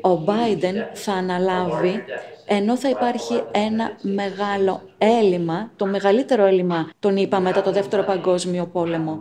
[0.00, 2.04] Ο Μπάιντεν θα αναλάβει
[2.52, 8.66] ενώ θα υπάρχει ένα μεγάλο έλλειμμα, το μεγαλύτερο έλλειμμα, τον είπα μετά το Δεύτερο Παγκόσμιο
[8.72, 9.18] Πόλεμο.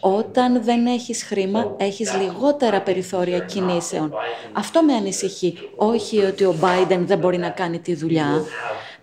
[0.00, 4.12] Όταν δεν έχεις χρήμα, έχεις λιγότερα περιθώρια κινήσεων.
[4.52, 5.58] Αυτό με ανησυχεί.
[5.76, 8.44] Όχι ότι ο Biden δεν μπορεί να κάνει τη δουλειά.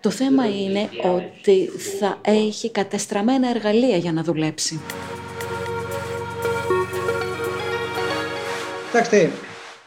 [0.00, 4.80] Το θέμα είναι ότι θα έχει κατεστραμμένα εργαλεία για να δουλέψει.
[8.86, 9.30] Κοιτάξτε,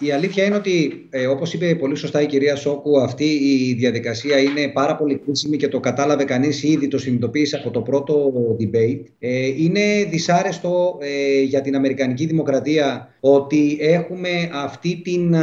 [0.04, 4.40] η αλήθεια είναι ότι, ε, όπως είπε πολύ σωστά η κυρία Σόκου, αυτή η διαδικασία
[4.40, 9.04] είναι πάρα πολύ κρίσιμη και το κατάλαβε κανείς ήδη, το συνειδητοποίησε από το πρώτο debate.
[9.20, 15.36] Ε, είναι δυσάρεστο ε, για την Αμερικανική Δημοκρατία ότι έχουμε αυτή την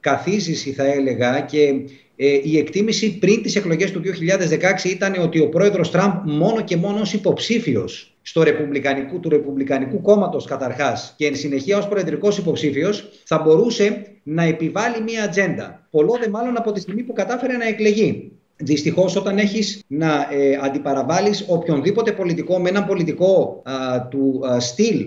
[0.00, 2.09] καθίζηση, θα έλεγα, και ε,
[2.42, 4.00] η εκτίμηση πριν τις εκλογές του
[4.84, 10.00] 2016 ήταν ότι ο πρόεδρος Τραμπ μόνο και μόνο ως υποψήφιος στο ρεπουμπλικανικού, του Ρεπουμπλικανικού
[10.00, 15.86] κόμματος καταρχάς και εν συνεχεία ως προεδρικός υποψήφιος θα μπορούσε να επιβάλλει μία ατζέντα.
[15.90, 18.32] Πολλό δε μάλλον από τη στιγμή που κατάφερε να εκλεγεί.
[18.62, 23.62] Δυστυχώς, όταν έχεις να ε, αντιπαραβάλεις οποιονδήποτε πολιτικό με έναν πολιτικό
[24.10, 25.06] του στυλ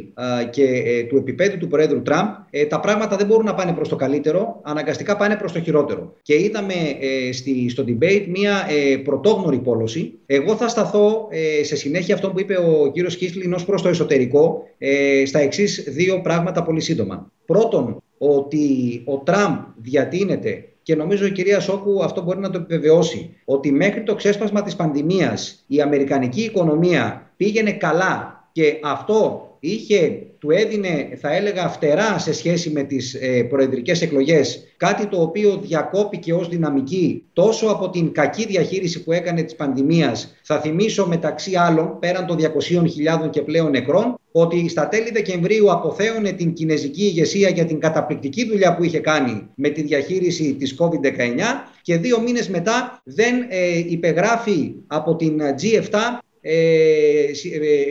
[0.49, 3.89] και ε, του επίπεδου του Πρόεδρου Τραμπ, ε, τα πράγματα δεν μπορούν να πάνε προς
[3.89, 6.13] το καλύτερο, αναγκαστικά πάνε προς το χειρότερο.
[6.21, 8.67] Και είδαμε ε, στη, στο debate μία
[9.03, 10.13] πρωτόγνωρη πόλωση.
[10.25, 11.27] Εγώ θα σταθώ
[11.61, 14.63] σε συνέχεια αυτό που είπε ο κύριος Κίσλιν ως προς το εσωτερικό,
[15.25, 17.31] στα εξής δύο πράγματα πολύ σύντομα.
[17.45, 23.35] Πρώτον, ότι ο Τραμπ διατείνεται και νομίζω η κυρία Σόκου αυτό μπορεί να το επιβεβαιώσει,
[23.45, 30.51] ότι μέχρι το ξέσπασμα της πανδημίας η αμερικανική οικονομία πήγαινε καλά και αυτό είχε, του
[30.51, 36.33] έδινε, θα έλεγα, φτερά σε σχέση με τις ε, προεδρικές εκλογές, κάτι το οποίο διακόπηκε
[36.33, 40.35] ως δυναμική τόσο από την κακή διαχείριση που έκανε της πανδημίας.
[40.41, 46.31] Θα θυμίσω μεταξύ άλλων, πέραν των 200.000 και πλέον νεκρών, ότι στα τέλη Δεκεμβρίου αποθέωνε
[46.31, 50.89] την κινέζικη ηγεσία για την καταπληκτική δουλειά που είχε κάνει με τη διαχείριση της COVID-19
[51.81, 55.97] και δύο μήνες μετά δεν ε, υπεγράφει από την G7
[56.41, 56.55] ε,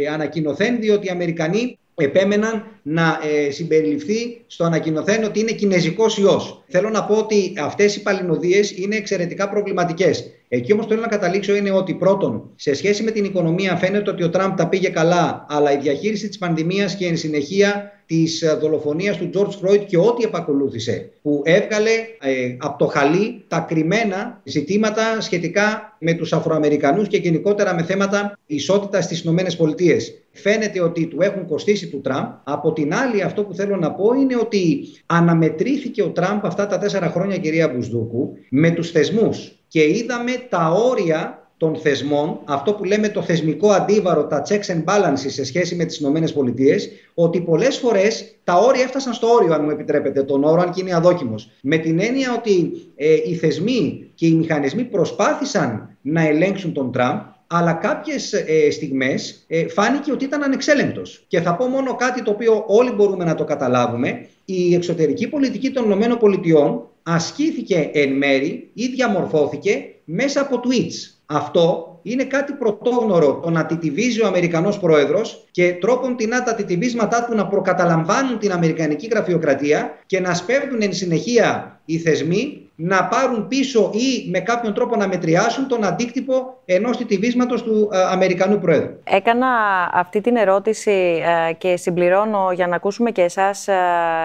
[0.01, 6.65] ε, ανακοινωθέν διότι οι Αμερικανοί επέμεναν να ε, συμπεριληφθεί στο ανακοινωθέν ότι είναι κινέζικος ιός.
[6.69, 10.31] Θέλω να πω ότι αυτές οι παλινοδίες είναι εξαιρετικά προβληματικές.
[10.55, 14.23] Εκεί όμως θέλω να καταλήξω είναι ότι πρώτον, σε σχέση με την οικονομία φαίνεται ότι
[14.23, 18.55] ο Τραμπ τα πήγε καλά, αλλά η διαχείριση της πανδημίας και εν συνεχεία της ε,
[18.61, 24.41] δολοφονίας του George Floyd και ό,τι επακολούθησε, που έβγαλε ε, από το χαλί τα κρυμμένα
[24.45, 30.23] ζητήματα σχετικά με τους Αφροαμερικανούς και γενικότερα με θέματα ισότητας στις Ηνωμένες Πολιτείες.
[30.33, 32.27] Φαίνεται ότι του έχουν κοστίσει του Τραμπ.
[32.45, 36.79] Από την άλλη αυτό που θέλω να πω είναι ότι αναμετρήθηκε ο Τραμπ αυτά τα
[36.79, 42.85] τέσσερα χρόνια κυρία Μπουσδούκου με τους θεσμούς και είδαμε τα όρια των θεσμών, αυτό που
[42.85, 47.41] λέμε το θεσμικό αντίβαρο, τα checks and balances σε σχέση με τις Ηνωμένες Πολιτείες, ότι
[47.41, 50.95] πολλές φορές τα όρια έφτασαν στο όριο, αν μου επιτρέπετε τον όρο, αν και είναι
[50.95, 51.51] αδόκιμος.
[51.63, 57.19] Με την έννοια ότι ε, οι θεσμοί και οι μηχανισμοί προσπάθησαν να ελέγξουν τον Τραμπ,
[57.47, 61.25] αλλά κάποιες ε, στιγμές ε, φάνηκε ότι ήταν ανεξέλεγκτος.
[61.29, 64.27] Και θα πω μόνο κάτι το οποίο όλοι μπορούμε να το καταλάβουμε.
[64.45, 71.13] Η εξωτερική πολιτική των ΗΠΑ ασκήθηκε εν μέρη ή διαμορφώθηκε μέσα από tweets.
[71.27, 77.25] Αυτό είναι κάτι πρωτόγνωρο το να τιτιβίζει ο Αμερικανός Πρόεδρος και τρόπον την τα τιτιβίσματά
[77.25, 83.49] του να προκαταλαμβάνουν την Αμερικανική γραφειοκρατία και να σπέβδουν εν συνεχεία οι θεσμοί να πάρουν
[83.49, 88.93] πίσω ή με κάποιον τρόπο να μετριάσουν τον αντίκτυπο ενός τιτιβίσματος του ε, Αμερικανού Πρόεδρου.
[89.05, 89.47] Έκανα
[89.93, 93.75] αυτή την ερώτηση ε, και συμπληρώνω για να ακούσουμε και εσάς, ε,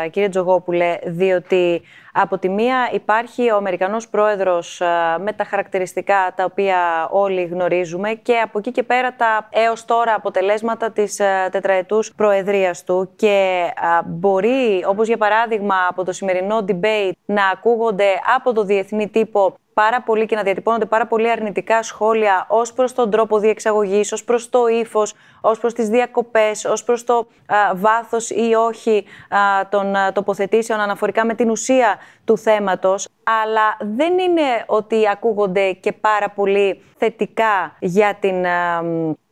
[0.09, 1.81] κύριε Τζογόπουλε, διότι
[2.21, 4.81] από τη μία υπάρχει ο Αμερικανός πρόεδρος
[5.19, 10.13] με τα χαρακτηριστικά τα οποία όλοι γνωρίζουμε και από εκεί και πέρα τα έως τώρα
[10.13, 11.15] αποτελέσματα της
[11.51, 13.09] τετραετούς προεδρίας του.
[13.15, 13.67] Και
[14.05, 20.01] μπορεί, όπως για παράδειγμα από το σημερινό debate, να ακούγονται από το διεθνή τύπο πάρα
[20.01, 24.49] πολύ και να διατυπώνονται πάρα πολύ αρνητικά σχόλια ως προς τον τρόπο διεξαγωγής, ως προς
[24.49, 27.27] το ύφος, ως προς τις διακοπές, ως προς το
[27.75, 33.07] βάθος ή όχι α, των τοποθετήσεων αναφορικά με την ουσία του θέματος.
[33.43, 38.45] Αλλά δεν είναι ότι ακούγονται και πάρα πολύ θετικά για την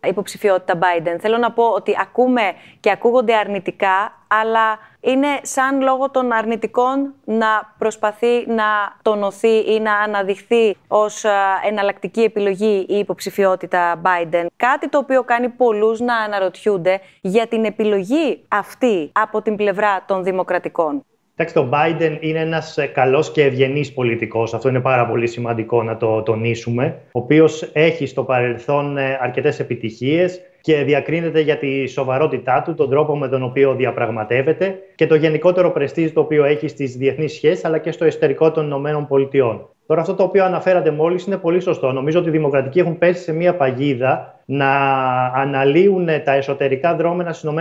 [0.08, 1.16] υποψηφιότητα Biden.
[1.20, 2.42] Θέλω να πω ότι ακούμε
[2.80, 8.64] και ακούγονται αρνητικά, αλλά είναι σαν λόγω των αρνητικών να προσπαθεί να
[9.02, 11.24] τονωθεί ή να αναδειχθεί ως
[11.70, 14.46] εναλλακτική επιλογή η υποψηφιότητα Biden.
[14.56, 20.24] Κάτι το οποίο κάνει πολλούς να αναρωτιούνται για την επιλογή αυτή από την πλευρά των
[20.24, 21.04] δημοκρατικών.
[21.38, 24.54] Εντάξει, το Biden είναι ένας ε, καλός και ευγενής πολιτικός.
[24.54, 27.02] Αυτό είναι πάρα πολύ σημαντικό να το τονίσουμε.
[27.06, 32.90] Ο οποίος έχει στο παρελθόν ε, αρκετές επιτυχίες και διακρίνεται για τη σοβαρότητά του, τον
[32.90, 37.66] τρόπο με τον οποίο διαπραγματεύεται και το γενικότερο πρεστίζ το οποίο έχει στις διεθνείς σχέσεις
[37.66, 39.70] αλλά και στο εσωτερικό των ΗΠΑ.
[39.86, 41.92] Τώρα, αυτό το οποίο αναφέρατε μόλις είναι πολύ σωστό.
[41.92, 44.72] Νομίζω ότι οι Δημοκρατικοί έχουν πέσει σε μία παγίδα να
[45.26, 47.52] αναλύουν τα εσωτερικά δρόμενα στις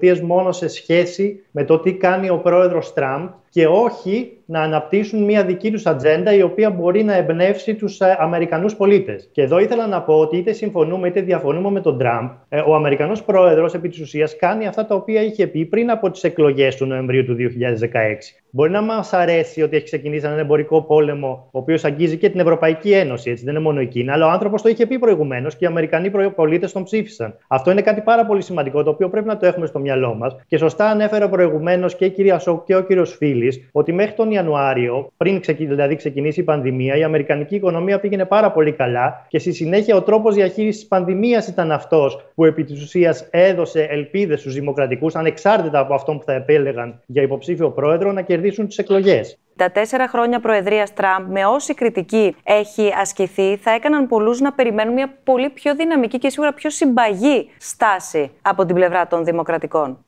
[0.00, 5.24] ΗΠΑ μόνο σε σχέση με το τι κάνει ο πρόεδρος Τραμπ και όχι να αναπτύσσουν
[5.24, 9.28] μια δική τους ατζέντα η οποία μπορεί να εμπνεύσει τους ε, Αμερικανούς πολίτες.
[9.32, 12.74] Και εδώ ήθελα να πω ότι είτε συμφωνούμε είτε διαφωνούμε με τον Τραμπ, ε, ο
[12.74, 16.76] Αμερικανός πρόεδρος επί της ουσίας κάνει αυτά τα οποία είχε πει πριν από τις εκλογές
[16.76, 18.34] του Νοεμβρίου του 2016.
[18.50, 22.40] Μπορεί να μας αρέσει ότι έχει ξεκινήσει έναν εμπορικό πόλεμο, ο οποίος αγγίζει και την
[22.40, 25.64] Ευρωπαϊκή Ένωση, έτσι δεν είναι μόνο εκείνη, αλλά ο άνθρωπος το είχε πει προηγουμένως και
[25.64, 27.34] οι Αμερικανοί πολίτες τον ψήφισαν.
[27.48, 30.36] Αυτό είναι κάτι πάρα πολύ σημαντικό, το οποίο πρέπει να το έχουμε στο μυαλό μας.
[30.46, 34.30] Και σωστά ανέφερε προηγουμένως και η κυρία Σόκ και ο κύριος Φίλης ότι μέχρι τον
[34.30, 39.52] Ιανουάριο, πριν δηλαδή ξεκινήσει η πανδημία, η Αμερικανική οικονομία πήγαινε πάρα πολύ καλά και στη
[39.52, 44.54] συνέχεια ο τρόπος διαχείρισης της πανδημίας ήταν αυτός που επί της ουσίας έδωσε ελπίδες στους
[44.54, 49.38] δημοκρατικούς, ανεξάρτητα από αυτό που θα επέλεγαν για υποψήφιο πρόεδρο, να κερδίσουν τις εκλογές.
[49.58, 54.94] Τα τέσσερα χρόνια προεδρίας Τραμπ, με όση κριτική έχει ασκηθεί, θα έκαναν πολλούς να περιμένουν
[54.94, 60.04] μια πολύ πιο δυναμική και σίγουρα πιο συμπαγή στάση από την πλευρά των Δημοκρατικών.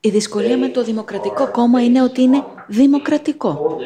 [0.00, 3.76] Η δυσκολία με το Δημοκρατικό κόμμα είναι ότι είναι δημοκρατικό.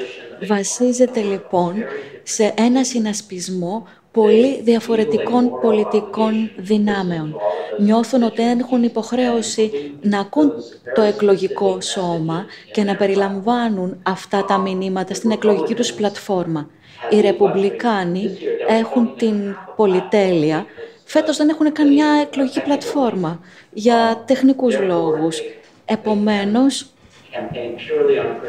[0.47, 1.75] Βασίζεται λοιπόν
[2.23, 7.37] σε ένα συνασπισμό πολύ διαφορετικών πολιτικών δυνάμεων.
[7.79, 10.53] νιώθουν ότι έχουν υποχρέωση να ακούν
[10.95, 16.71] το εκλογικό σώμα και να περιλαμβάνουν αυτά τα μηνύματα στην εκλογική τους πλατφόρμα.
[17.11, 18.31] Οι Ρεπουμπλικάνοι
[18.69, 20.67] έχουν την πολυτέλεια.
[21.05, 23.41] Φέτος δεν έχουν καν μια εκλογική πλατφόρμα
[23.73, 25.43] για τεχνικούς λόγους.
[25.85, 26.87] Επομένως,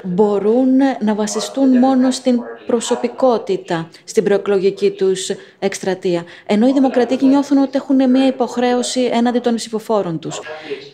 [0.03, 6.23] μπορούν να βασιστούν μόνο στην προσωπικότητα στην προεκλογική τους εκστρατεία.
[6.45, 10.39] Ενώ οι δημοκρατικοί νιώθουν ότι έχουν μια υποχρέωση έναντι των ψηφοφόρων τους.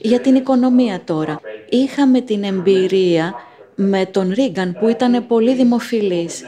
[0.01, 1.39] Για την οικονομία τώρα.
[1.69, 3.33] Είχαμε την εμπειρία
[3.75, 6.43] με τον Ρίγκαν που ήταν πολύ δημοφιλής.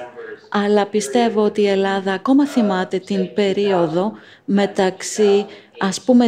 [0.51, 4.11] Αλλά πιστεύω ότι η Ελλάδα ακόμα θυμάται την περίοδο
[4.45, 5.45] μεταξύ
[5.79, 6.27] ας πούμε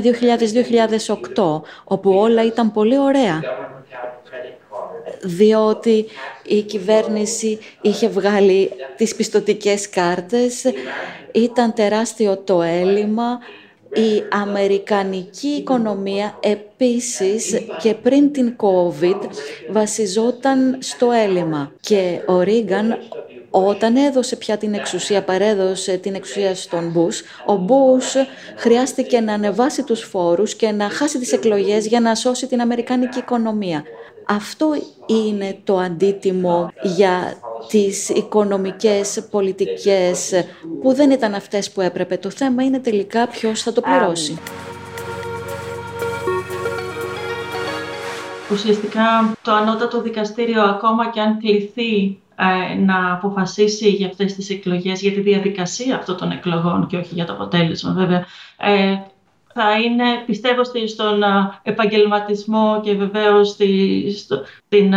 [1.36, 3.42] 2000-2008 όπου όλα ήταν πολύ ωραία
[5.22, 6.06] διότι
[6.46, 10.66] η κυβέρνηση είχε βγάλει τις πιστοτικές κάρτες,
[11.32, 13.40] ήταν τεράστιο το έλλειμμα,
[13.94, 19.20] η αμερικανική οικονομία επίσης και πριν την COVID
[19.72, 21.72] βασιζόταν στο έλλειμμα.
[21.80, 22.98] Και ο Ρίγκαν
[23.52, 28.16] όταν έδωσε πια την εξουσία, παρέδωσε την εξουσία στον Μπούς, ο Μπούς
[28.56, 33.20] χρειάστηκε να ανεβάσει τους φόρους και να χάσει τις εκλογές για να σώσει την αμερικάνικη
[33.20, 33.84] οικονομία.
[34.36, 34.68] Αυτό
[35.06, 37.34] είναι το αντίτιμο για
[37.68, 40.46] τις οικονομικές πολιτικές
[40.82, 42.18] που δεν ήταν αυτές που έπρεπε.
[42.18, 44.40] Το θέμα είναι τελικά ποιος θα το πληρώσει.
[48.52, 55.02] Ουσιαστικά το ανώτατο δικαστήριο ακόμα και αν κληθεί ε, να αποφασίσει για αυτές τις εκλογές,
[55.02, 58.26] για τη διαδικασία αυτών των εκλογών και όχι για το αποτέλεσμα βέβαια,
[58.58, 58.96] ε,
[59.54, 61.24] θα είναι, πιστεύω, στον
[61.64, 64.94] επαγγελματισμό και βεβαίως στην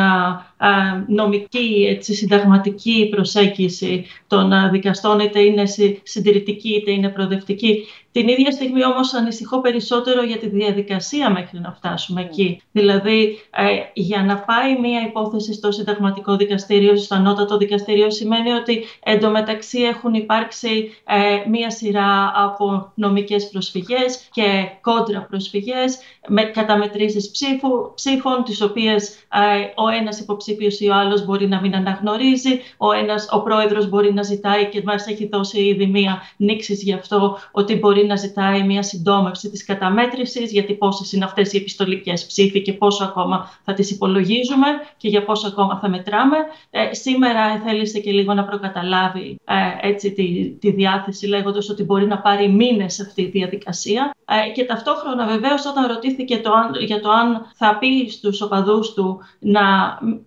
[1.06, 5.62] νομική, έτσι, συνταγματική προσέγγιση των δικαστών, είτε είναι
[6.02, 7.86] συντηρητική είτε είναι προοδευτική.
[8.14, 12.60] Την ίδια στιγμή όμως ανησυχώ περισσότερο για τη διαδικασία μέχρι να φτάσουμε εκεί.
[12.72, 18.84] Δηλαδή, ε, για να πάει μία υπόθεση στο συνταγματικό δικαστήριο, στο ανώτατο δικαστήριο, σημαίνει ότι
[19.02, 27.94] εντωμεταξύ έχουν υπάρξει ε, μία σειρά από νομικές προσφυγές και κόντρα προσφυγές, με καταμετρήσεις ψήφου,
[27.94, 32.92] ψήφων, τις οποίες ε, ο ένας υποψήφιος ή ο άλλος μπορεί να μην αναγνωρίζει, ο,
[32.92, 37.38] ένας, ο πρόεδρος μπορεί να ζητάει και μας έχει δώσει ήδη μία νήξη γι' αυτό,
[37.52, 42.62] ότι μπορεί να ζητάει μία συντόμευση της καταμέτρησης, γιατί πόσες είναι αυτές οι επιστολικές ψήφοι
[42.62, 46.36] και πόσο ακόμα θα τις υπολογίζουμε και για πόσο ακόμα θα μετράμε.
[46.70, 52.06] Ε, σήμερα θέλησε και λίγο να προκαταλάβει ε, έτσι, τη, τη διάθεση λέγοντας ότι μπορεί
[52.06, 54.14] να πάρει μήνες αυτή η διαδικασία.
[54.24, 59.20] Ε, και ταυτόχρονα βεβαίως όταν ρωτήθηκε το, για το αν θα πει στους οπαδούς του
[59.38, 59.62] να,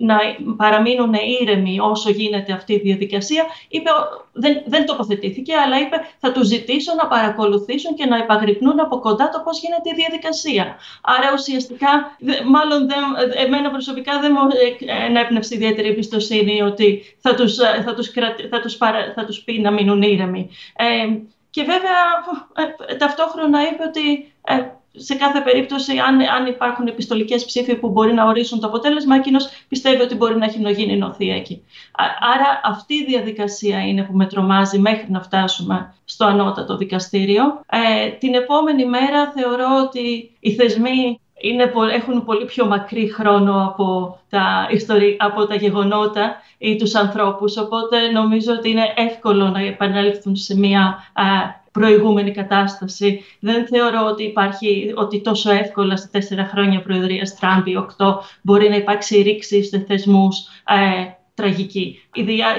[0.08, 0.18] να
[0.58, 3.90] παραμείνουν ήρεμοι όσο γίνεται αυτή η διαδικασία, είπε,
[4.34, 9.30] δεν, δεν τοποθετήθηκε, αλλά είπε θα τους ζητήσω να παρακολουθήσουν και να επαγρυπνούν από κοντά
[9.30, 10.76] το πώς γίνεται η διαδικασία.
[11.02, 13.04] Άρα ουσιαστικά, μάλλον δεν,
[13.46, 14.48] εμένα προσωπικά δεν μου
[15.08, 18.12] ενέπνευσε ιδιαίτερη εμπιστοσύνη ότι θα τους, θα τους,
[18.50, 18.78] θα τους,
[19.16, 20.50] θα τους πει να μείνουν ήρεμοι.
[20.76, 20.86] Ε,
[21.50, 22.02] και βέβαια
[22.90, 28.14] ε, ταυτόχρονα είπε ότι ε, σε κάθε περίπτωση, αν, αν υπάρχουν επιστολικές ψήφοι που μπορεί
[28.14, 31.64] να ορίσουν το αποτέλεσμα, εκείνος πιστεύει ότι μπορεί να έχει γίνει νοθεία εκεί.
[32.34, 37.44] Άρα αυτή η διαδικασία είναι που με τρομάζει μέχρι να φτάσουμε στο ανώτατο δικαστήριο.
[37.70, 44.20] Ε, την επόμενη μέρα θεωρώ ότι οι θεσμοί είναι, έχουν πολύ πιο μακρύ χρόνο από
[44.30, 44.68] τα,
[45.18, 51.04] από τα γεγονότα ή τους ανθρώπους, οπότε νομίζω ότι είναι εύκολο να επανέλθουν σε μια
[51.78, 53.24] προηγούμενη κατάσταση.
[53.40, 58.70] Δεν θεωρώ ότι υπάρχει ότι τόσο εύκολα σε τέσσερα χρόνια προεδρίας Τραμπ ή οκτώ μπορεί
[58.70, 60.38] να υπάρξει ρήξη σε θεσμούς
[60.68, 62.00] ε, τραγική,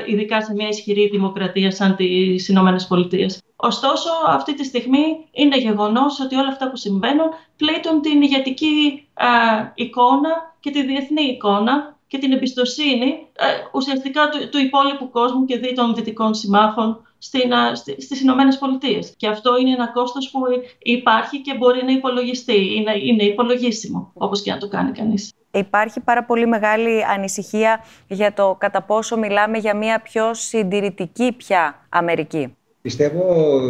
[0.07, 3.42] ειδικά σε μια ισχυρή δημοκρατία σαν τις Ηνωμένες Πολιτείες.
[3.57, 7.26] Ωστόσο, αυτή τη στιγμή είναι γεγονός ότι όλα αυτά που συμβαίνουν
[7.57, 9.26] πλήττουν την ηγετική ε,
[9.74, 15.59] εικόνα και τη διεθνή εικόνα και την εμπιστοσύνη ε, ουσιαστικά του, του υπόλοιπου κόσμου και
[15.59, 17.50] δι των δυτικών συμμάχων στην,
[17.98, 19.12] στις Ηνωμένες Πολιτείες.
[19.16, 20.40] Και αυτό είναι ένα κόστος που
[20.78, 25.33] υπάρχει και μπορεί να υπολογιστεί, είναι, είναι υπολογίσιμο, όπως και να το κάνει κανείς.
[25.50, 31.87] Υπάρχει πάρα πολύ μεγάλη ανησυχία για το κατά πόσο μιλάμε για μια πιο συντηρητική πια
[31.88, 32.57] Αμερική.
[32.83, 33.24] Πιστεύω,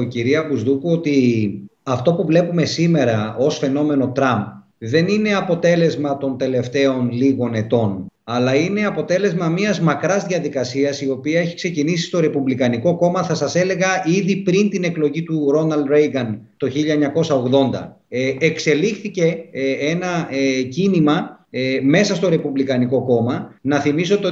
[0.08, 4.46] κυρία Μπουσδούκου, ότι αυτό που βλέπουμε σήμερα ως φαινόμενο Τραμπ
[4.78, 11.40] δεν είναι αποτέλεσμα των τελευταίων λίγων ετών αλλά είναι αποτέλεσμα μιας μακράς διαδικασίας η οποία
[11.40, 16.40] έχει ξεκινήσει στο Ρεπουμπλικανικό κόμμα, θα σας έλεγα, ήδη πριν την εκλογή του Ρόναλντ Ρέιγκαν
[16.56, 17.96] το 1980.
[18.08, 23.54] Ε, εξελίχθηκε ε, ένα ε, κίνημα ε, μέσα στο Ρεπουμπλικανικό κόμμα.
[23.60, 24.30] Να θυμίσω ότι το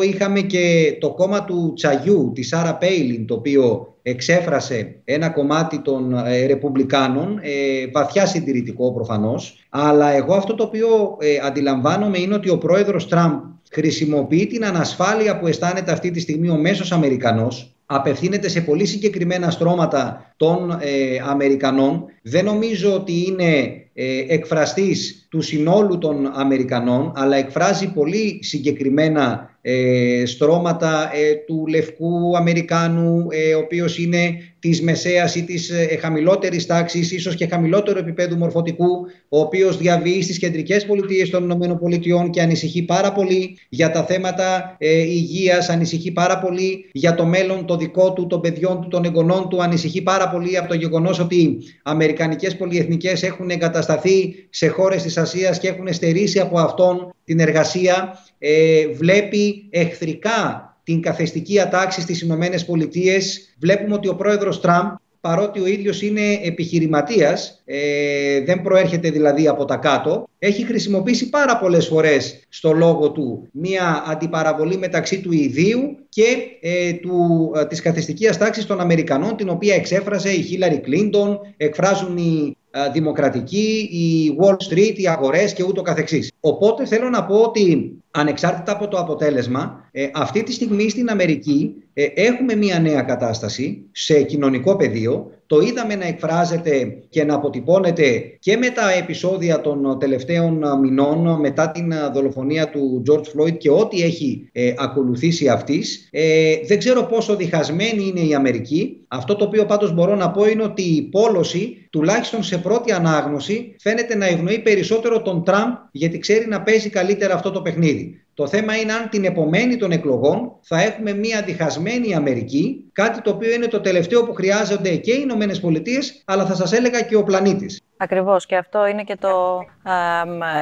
[0.00, 5.78] 2008 είχαμε και το κόμμα του Τσαγιού, τη Σάρα Πέιλιν, το οποίο εξέφρασε ένα κομμάτι
[5.78, 9.66] των ε, Ρεπουμπλικάνων, ε, βαθιά συντηρητικό προφανώς.
[9.68, 15.38] Αλλά εγώ αυτό το οποίο ε, αντιλαμβάνομαι είναι ότι ο πρόεδρος Τραμπ χρησιμοποιεί την ανασφάλεια
[15.38, 21.18] που αισθάνεται αυτή τη στιγμή ο μέσος Αμερικανός απευθύνεται σε πολύ συγκεκριμένα στρώματα των ε,
[21.28, 22.04] Αμερικανών.
[22.22, 23.50] Δεν νομίζω ότι είναι
[23.94, 32.36] ε, εκφραστής του συνόλου των Αμερικανών, αλλά εκφράζει πολύ συγκεκριμένα ε, στρώματα ε, του λευκού
[32.36, 37.98] Αμερικάνου, ε, ο οποίος είναι της μεσαίας ή της ε, χαμηλότερης τάξης, ίσως και χαμηλότερο
[37.98, 43.90] επίπεδου μορφωτικού, ο οποίος διαβεί στις κεντρικές πολιτείες των ΗΠΑ και ανησυχεί πάρα πολύ για
[43.90, 48.80] τα θέματα ε, υγείας, ανησυχεί πάρα πολύ για το μέλλον το δικό του, των παιδιών
[48.80, 54.34] του, των εγγονών του, ανησυχεί πάρα πολύ από το γεγονός ότι αμερικανικές πολυεθνικές έχουν εγκατασταθεί
[54.50, 61.02] σε χώρες της Ασίας και έχουν στερήσει από αυτόν την εργασία, ε, βλέπει εχθρικά την
[61.02, 63.54] καθεστική ατάξη στις Ηνωμένες Πολιτείες.
[63.58, 64.86] Βλέπουμε ότι ο πρόεδρος Τραμπ
[65.26, 71.58] παρότι ο ίδιος είναι επιχειρηματίας, ε, δεν προέρχεται δηλαδή από τα κάτω, έχει χρησιμοποιήσει πάρα
[71.58, 77.80] πολλές φορές στο λόγο του μία αντιπαραβολή μεταξύ του ιδίου και ε, του, ε, της
[77.80, 84.36] καθεστικής τάξης των Αμερικανών, την οποία εξέφρασε η Χίλαρη Κλίντον, εκφράζουν οι ε, δημοκρατικοί, η
[84.40, 86.32] Wall Street, οι αγορές και ούτω καθεξής.
[86.40, 91.74] Οπότε θέλω να πω ότι ανεξάρτητα από το αποτέλεσμα, ε, αυτή τη στιγμή στην Αμερική
[91.98, 95.30] ε, έχουμε μια νέα κατάσταση σε κοινωνικό πεδίο.
[95.46, 101.70] Το είδαμε να εκφράζεται και να αποτυπώνεται και με τα επεισόδια των τελευταίων μηνών μετά
[101.70, 106.08] την δολοφονία του George Floyd και ό,τι έχει ε, ακολουθήσει αυτής.
[106.10, 109.04] Ε, δεν ξέρω πόσο διχασμένη είναι η Αμερική.
[109.08, 113.74] Αυτό το οποίο πάντως μπορώ να πω είναι ότι η πόλωση, τουλάχιστον σε πρώτη ανάγνωση,
[113.78, 118.05] φαίνεται να ευνοεί περισσότερο τον Τραμπ γιατί ξέρει να παίζει καλύτερα αυτό το παιχνίδι.
[118.36, 123.30] Το θέμα είναι αν την επομένη των εκλογών θα έχουμε μια διχασμένη Αμερική, κάτι το
[123.30, 127.16] οποίο είναι το τελευταίο που χρειάζονται και οι Ηνωμένες Πολιτείες, αλλά θα σας έλεγα και
[127.16, 127.85] ο πλανήτης.
[127.98, 129.64] Ακριβώς και αυτό είναι και το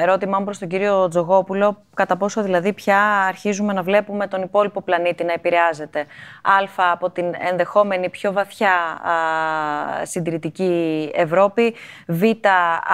[0.03, 4.81] ερώτημά μου προς τον κύριο Τζογόπουλο, κατά πόσο δηλαδή πια αρχίζουμε να βλέπουμε τον υπόλοιπο
[4.81, 6.01] πλανήτη να επηρεάζεται.
[6.43, 8.73] Α, από την ενδεχόμενη πιο βαθιά
[10.03, 11.75] συντηρητική Ευρώπη,
[12.07, 12.23] Β,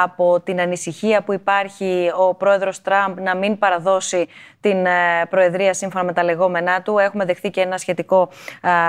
[0.03, 4.29] από την ανησυχία που υπάρχει ο πρόεδρος Τραμπ να μην παραδώσει
[4.61, 6.98] την ε, Προεδρία σύμφωνα με τα λεγόμενά του.
[6.98, 8.29] Έχουμε δεχθεί και ένα σχετικό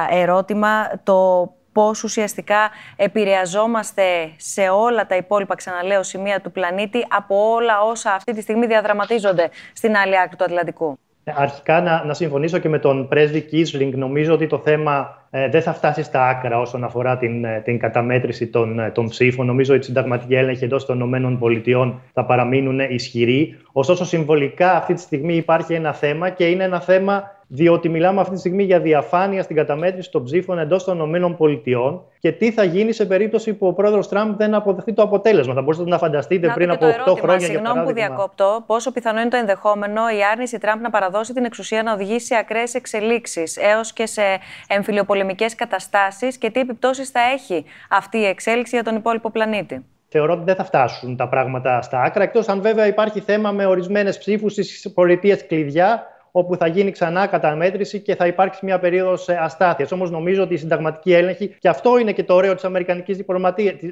[0.10, 0.92] ερώτημα.
[1.04, 4.04] Το πώς ουσιαστικά επηρεαζόμαστε
[4.38, 9.50] σε όλα τα υπόλοιπα, ξαναλέω, σημεία του πλανήτη από όλα όσα αυτή τη στιγμή διαδραματίζονται
[9.74, 11.00] στην άλλη άκρη του Ατλαντικού.
[11.24, 13.94] Ε, αρχικά να, να συμφωνήσω και με τον πρέσβη Κίσλινγκ.
[13.94, 17.80] Νομίζω ότι το θέμα ε, δεν θα φτάσει στα άκρα όσον αφορά την, ε, την
[17.80, 19.46] καταμέτρηση των, ε, των ψήφων.
[19.46, 23.58] Νομίζω ότι οι συνταγματικοί έλεγχοι εντός των ΗΠΑ θα παραμείνουν ισχυροί.
[23.72, 28.34] Ωστόσο, συμβολικά αυτή τη στιγμή υπάρχει ένα θέμα και είναι ένα θέμα διότι μιλάμε αυτή
[28.34, 32.92] τη στιγμή για διαφάνεια στην καταμέτρηση των ψήφων εντός των ΗΠΑ και τι θα γίνει
[32.92, 35.54] σε περίπτωση που ο πρόεδρος Τραμπ δεν αποδεχτεί το αποτέλεσμα.
[35.54, 37.48] Θα μπορούσατε να φανταστείτε να πριν από 8 χρόνια.
[37.48, 41.84] Συγγνώμη που διακόπτω, πόσο πιθανό είναι το ενδεχόμενο η άρνηση Τραμπ να παραδώσει την εξουσία
[41.84, 44.22] να οδηγήσει σε ακραίες εξελίξεις έως και σε
[44.68, 50.34] εμφυλιοπολεμικές καταστάσεις; Και τι επιπτώσεις θα έχει αυτή η εξέλιξη για τον υπόλοιπο πλανήτη; Θεωρώ
[50.34, 54.18] ότι δεν θα φτάσουν τα πράγματα στα άκρα, εκτός αν βέβαια υπάρχει θέμα με ορισμένες
[54.18, 59.92] ψήφους στις πολιτείες κλειδιά, όπου θα γίνει ξανά καταμέτρηση και θα υπάρξει μια περίοδος αστάθειας.
[59.92, 63.20] Όμως νομίζω ότι η συνταγματική έλεγχη, και αυτό είναι και το ωραίο της Αμερικανικής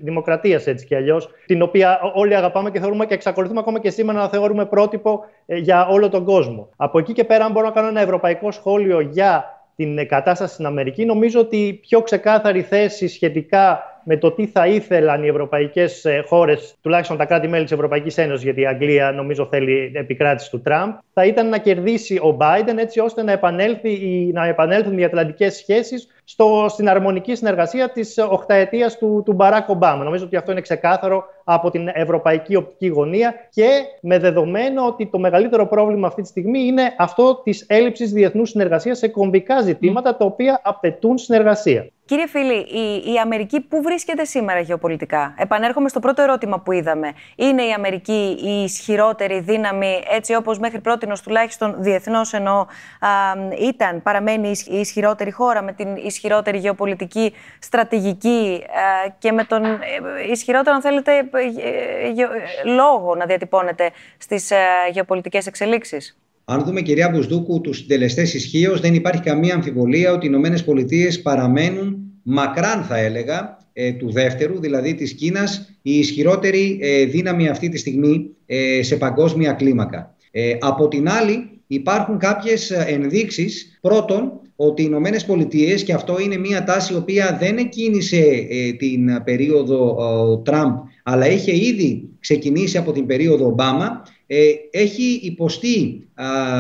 [0.02, 4.20] Δημοκρατίας έτσι κι αλλιώς, την οποία όλοι αγαπάμε και θεωρούμε και εξακολουθούμε ακόμα και σήμερα
[4.20, 6.70] να θεωρούμε πρότυπο ε, για όλο τον κόσμο.
[6.76, 10.66] Από εκεί και πέρα, αν μπορώ να κάνω ένα ευρωπαϊκό σχόλιο για την κατάσταση στην
[10.66, 16.06] Αμερική, νομίζω ότι η πιο ξεκάθαρη θέση σχετικά με το τι θα ήθελαν οι ευρωπαϊκές
[16.06, 20.62] ε, χώρες, τουλάχιστον τα κράτη-μέλη της Ευρωπαϊκής Ένωσης, γιατί η Αγγλία νομίζω θέλει επικράτηση του
[20.62, 23.98] Τραμπ, θα ήταν να κερδίσει ο Biden έτσι ώστε να, επανέλθει,
[24.34, 26.19] να επανέλθουν οι ατλαντικές σχέσεις
[26.68, 30.04] στην αρμονική συνεργασία της οχταετίας του, του Μπαράκ Ομπάμα.
[30.04, 33.68] Νομίζω ότι αυτό είναι ξεκάθαρο από την ευρωπαϊκή οπτική γωνία και
[34.02, 38.98] με δεδομένο ότι το μεγαλύτερο πρόβλημα αυτή τη στιγμή είναι αυτό της έλλειψης διεθνούς συνεργασίας
[38.98, 41.88] σε κομβικά ζητήματα τα οποία απαιτούν συνεργασία.
[42.06, 47.14] Κύριε Φίλη, η, η Αμερική πού βρίσκεται σήμερα γεωπολιτικά; Επανέρχομαι στο πρώτο ερώτημα που είδαμε.
[47.36, 52.66] Είναι η Αμερική η ισχυρότερη δύναμη, έτσι όπως μέχρι πρώτη τουλάχιστον διεθνώς εννοώ,
[53.60, 56.19] ήταν, παραμένει η ισχυρότερη χώρα με την ισχυρότερη
[56.58, 58.62] γεωπολιτική στρατηγική
[59.18, 59.78] και με τον ε,
[60.32, 61.22] ισχυρότερο, αν θέλετε, ε,
[62.22, 64.52] ε, λόγο να διατυπώνεται στις
[64.92, 66.18] γεωπολιτικές εξελίξεις.
[66.46, 71.22] Αν δούμε, κυρία Μπουσδούκου, τους συντελεστές ισχύω, δεν υπάρχει καμία αμφιβολία ότι οι Ηνωμένες Πολιτείες
[71.22, 73.58] παραμένουν μακράν, θα έλεγα,
[74.00, 76.80] του δεύτερου, δηλαδή της Κίνας, η ισχυρότερη
[77.10, 78.30] δύναμη αυτή τη στιγμή
[78.82, 80.16] σε παγκόσμια κλίμακα.
[80.60, 86.64] Από την άλλη, υπάρχουν κάποιες ενδείξεις πρώτον ότι οι Ηνωμένες Πολιτείες, και αυτό είναι μια
[86.64, 93.46] τάση η οποία δεν εκκίνησε την περίοδο Τραμπ, αλλά είχε ήδη ξεκινήσει από την περίοδο
[93.46, 94.38] Ομπάμα, ε,
[94.72, 96.08] έχει υποστεί,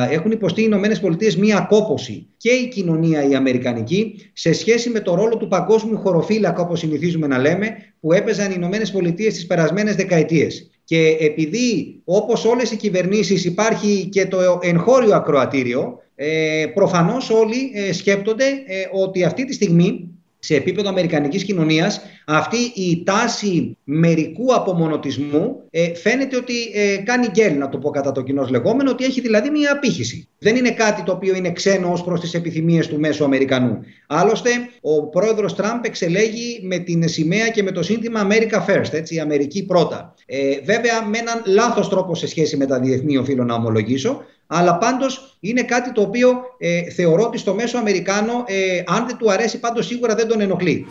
[0.09, 4.99] έχουν υποστεί οι Ηνωμένες Πολιτείες μία κόποση και η κοινωνία η Αμερικανική σε σχέση με
[4.99, 7.69] το ρόλο του παγκόσμιου χωροφύλακα, όπως συνηθίζουμε να λέμε,
[7.99, 10.69] που έπαιζαν οι Ηνωμένες Πολιτείες στις περασμένες δεκαετίες.
[10.83, 17.93] Και επειδή όπως όλες οι κυβερνήσεις υπάρχει και το εγχώριο ακροατήριο, ε, προφανώς όλοι ε,
[17.93, 20.09] σκέπτονται ε, ότι αυτή τη στιγμή
[20.39, 27.57] σε επίπεδο αμερικανικής κοινωνίας αυτή η τάση μερικού απομονωτισμού ε, φαίνεται ότι ε, κάνει γκέλ,
[27.57, 30.27] να το πω κατά το κοινός λεγόμενο, ότι έχει δηλαδή μια απήχηση.
[30.39, 33.79] Δεν είναι κάτι το οποίο είναι ξένο ως προς τις επιθυμίες του μέσου Αμερικανού.
[34.07, 34.49] Άλλωστε,
[34.81, 39.65] ο πρόεδρος Τραμπ εξελέγει με την σημαία και με το σύνθημα America First, έτσι, Αμερική
[39.65, 40.13] πρώτα.
[40.25, 44.77] Ε, βέβαια, με έναν λάθος τρόπο σε σχέση με τα διεθνή οφείλω να ομολογήσω, αλλά
[44.77, 49.31] πάντως είναι κάτι το οποίο ε, θεωρώ ότι στο μέσο Αμερικάνο, ε, αν δεν του
[49.31, 50.87] αρέσει πάντως σίγουρα δεν τον ενοχλεί.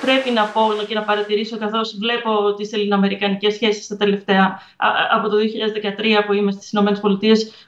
[0.00, 4.60] πρέπει να πω και να παρατηρήσω καθώς βλέπω τις ελληνοαμερικανικές σχέσεις τα τελευταία
[5.16, 7.10] από το 2013 που είμαι στις ΗΠΑ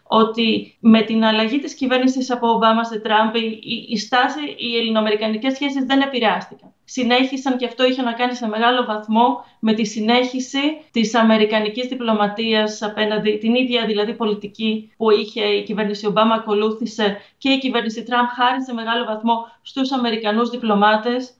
[0.03, 5.55] ότι με την αλλαγή της κυβέρνησης από Ομπάμα σε Τραμπ η, η στάση, οι ελληνοαμερικανικές
[5.55, 10.59] σχέσεις δεν επηρεάστηκαν συνέχισαν και αυτό είχε να κάνει σε μεγάλο βαθμό με τη συνέχιση
[10.91, 17.51] της αμερικανικής διπλωματίας απέναντι, την ίδια δηλαδή πολιτική που είχε η κυβέρνηση Ομπάμα ακολούθησε και
[17.51, 21.33] η κυβέρνηση Τραμπ χάρη σε μεγάλο βαθμό στους Αμερικανούς διπλωμάτες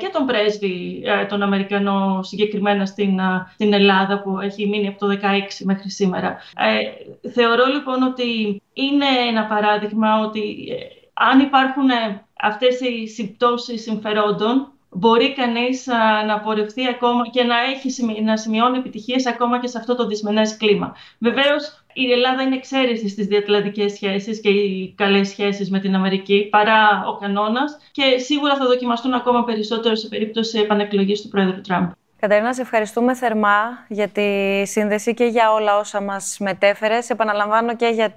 [0.00, 3.20] και τον πρέσβη τον Αμερικανό συγκεκριμένα στην,
[3.54, 5.16] στην Ελλάδα που έχει μείνει από το 2016
[5.64, 6.36] μέχρι σήμερα.
[6.56, 13.82] Ε, θεωρώ λοιπόν ότι είναι ένα παράδειγμα ότι ε, αν υπάρχουν ε, αυτές οι συμπτώσεις
[13.82, 15.86] συμφερόντων μπορεί κανείς
[16.26, 20.56] να πορευτεί ακόμα και να, έχει, να σημειώνει επιτυχίες ακόμα και σε αυτό το δυσμενές
[20.56, 20.94] κλίμα.
[21.18, 26.48] Βεβαίως, η Ελλάδα είναι εξαίρεση στις διατλαντικές σχέσεις και οι καλές σχέσεις με την Αμερική
[26.50, 31.90] παρά ο κανόνας και σίγουρα θα δοκιμαστούν ακόμα περισσότερο σε περίπτωση επανεκλογής του Πρόεδρου Τραμπ.
[32.20, 34.22] Κατερίνα, σε ευχαριστούμε θερμά για τη
[34.66, 37.10] σύνδεση και για όλα όσα μας μετέφερες.
[37.10, 38.12] Επαναλαμβάνω και για,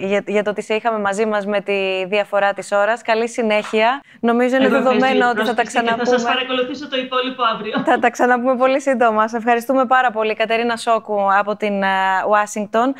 [0.00, 3.02] για, για το ότι σε είχαμε μαζί μας με τη διαφορά της ώρας.
[3.02, 4.00] Καλή συνέχεια.
[4.20, 6.04] Νομίζω είναι δεδομένο ότι θα τα ξαναπούμε.
[6.04, 7.82] θα σας παρακολουθήσω το υπόλοιπο αύριο.
[7.84, 9.28] Θα τα ξαναπούμε πολύ σύντομα.
[9.28, 10.34] Σε ευχαριστούμε πάρα πολύ.
[10.34, 11.82] Κατερίνα Σόκου από την
[12.28, 12.94] Ουάσιγκτον.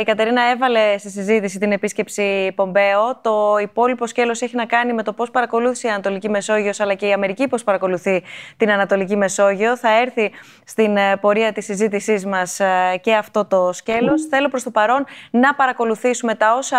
[0.00, 3.18] Η Κατερίνα έβαλε στη συζήτηση την επίσκεψη Πομπέο.
[3.22, 7.06] Το υπόλοιπο σκέλος έχει να κάνει με το πώς παρακολούθησε η Ανατολική Μεσόγειος αλλά και
[7.06, 8.22] η Αμερική πώς παρακολουθεί
[8.56, 9.42] την Ανατολική Μεσόγειο.
[9.76, 10.30] Θα έρθει
[10.64, 14.26] στην ε, πορεία της συζήτησής μας ε, και αυτό το σκέλος.
[14.26, 16.78] Θέλω προς το παρόν να παρακολουθήσουμε τα όσα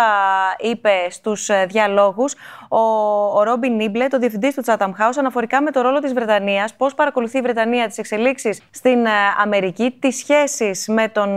[0.58, 2.34] είπε στους ε, διαλόγους
[2.68, 2.78] ο,
[3.38, 6.94] ο Ρόμπιν Νίμπλε, το διευθυντής του Chatham House, αναφορικά με το ρόλο της Βρετανίας, πώς
[6.94, 9.06] παρακολουθεί η Βρετανία τις εξελίξεις στην
[9.42, 11.36] Αμερική, τις σχέσεις με, τον,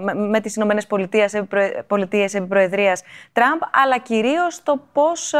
[0.00, 1.34] με, με τις Ηνωμένες Πολιτείες
[2.32, 5.34] επί Προεδρίας Τραμπ, αλλά κυρίως το πώς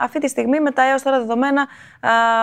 [0.00, 1.66] αυτή τη στιγμή με τα έως τώρα δεδομένα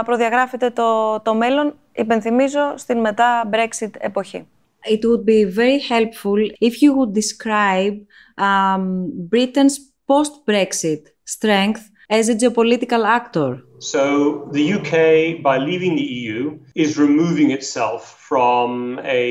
[0.06, 4.47] προδιαγράφεται το, το μέλλον υπενθυμίζω στην μετά Brexit εποχή.
[4.87, 7.97] It would be very helpful if you would describe
[8.47, 8.85] um,
[9.33, 13.63] Britain's post-Brexit strength as a geopolitical actor.
[13.79, 19.25] So the UK, by leaving the EU, is removing itself from a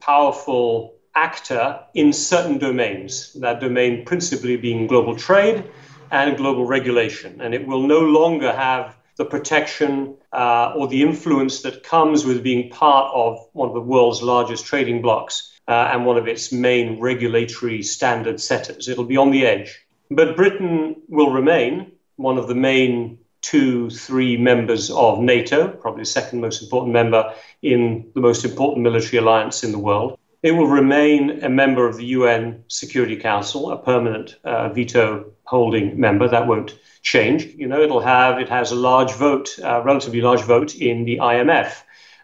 [0.00, 5.64] powerful actor in certain domains, that domain principally being global trade
[6.10, 7.40] and global regulation.
[7.40, 12.43] And it will no longer have the protection uh, or the influence that comes with
[12.43, 16.51] being part of one of the world's largest trading blocs uh, and one of its
[16.51, 18.89] main regulatory standard setters.
[18.89, 19.85] It'll be on the edge.
[20.11, 26.07] But Britain will remain one of the main two, three members of NATO, probably the
[26.07, 30.17] second most important member in the most important military alliance in the world.
[30.45, 35.99] It will remain a member of the UN Security Council, a permanent uh, veto holding
[35.99, 36.27] member.
[36.27, 37.45] That won't change.
[37.45, 41.17] You know, it'll have it has a large vote, uh, relatively large vote in the
[41.17, 41.81] IMF.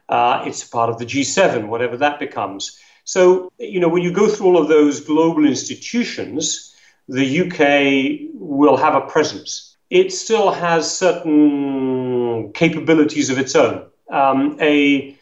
[0.07, 2.79] Uh, it's part of the G7, whatever that becomes.
[3.05, 6.75] So, you know, when you go through all of those global institutions,
[7.09, 9.77] the UK will have a presence.
[9.89, 13.87] It still has certain capabilities of its own.
[14.11, 15.17] Um, a,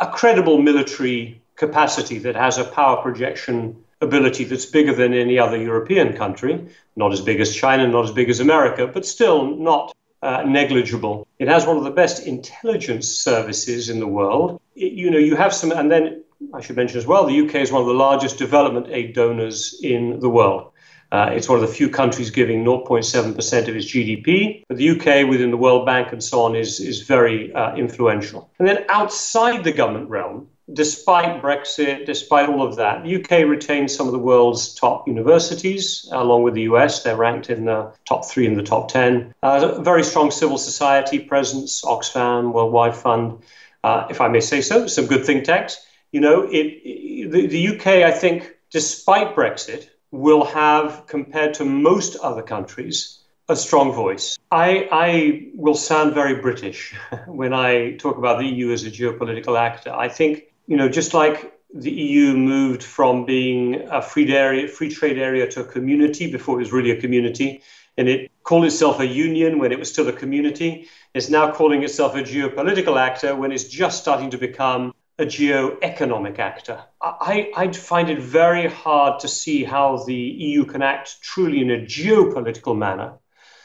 [0.00, 3.56] a credible military capacity that has a power projection
[4.00, 6.54] ability that's bigger than any other European country,
[6.96, 11.26] not as big as China, not as big as America, but still not uh, negligible.
[11.38, 14.60] It has one of the best intelligence services in the world.
[14.74, 17.54] It, you know, you have some, and then I should mention as well, the UK
[17.56, 20.72] is one of the largest development aid donors in the world.
[21.12, 24.64] Uh, it's one of the few countries giving 0.7% of its GDP.
[24.66, 28.50] But the UK, within the World Bank and so on, is, is very uh, influential.
[28.58, 33.94] And then outside the government realm, despite Brexit, despite all of that, the UK retains
[33.94, 37.02] some of the world's top universities, along with the US.
[37.02, 39.34] They're ranked in the top three in the top 10.
[39.42, 43.42] Uh, very strong civil society presence, Oxfam, Worldwide Fund,
[43.84, 45.84] uh, if I may say so, some good think tanks.
[46.12, 51.64] You know, it, it the, the UK, I think, despite Brexit, will have, compared to
[51.64, 54.38] most other countries, a strong voice.
[54.50, 56.94] I, I will sound very British
[57.26, 59.90] when I talk about the EU as a geopolitical actor.
[59.90, 64.88] I think, you know, just like the EU moved from being a free area, free
[64.88, 67.60] trade area to a community before it was really a community,
[67.98, 70.88] and it called itself a union when it was still a community.
[71.12, 76.38] It's now calling itself a geopolitical actor when it's just starting to become a geo-economic
[76.38, 76.82] actor.
[77.02, 81.70] I, I find it very hard to see how the EU can act truly in
[81.70, 83.18] a geopolitical manner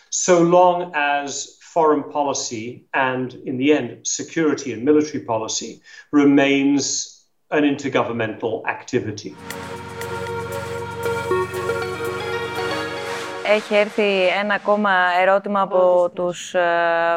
[0.09, 2.65] so long as foreign policy
[3.09, 5.71] and, in the end, security and military policy
[6.21, 6.83] remains
[7.57, 9.31] an intergovernmental activity.
[13.55, 16.61] Έχει έρθει ένα ακόμα ερώτημα από τους ε,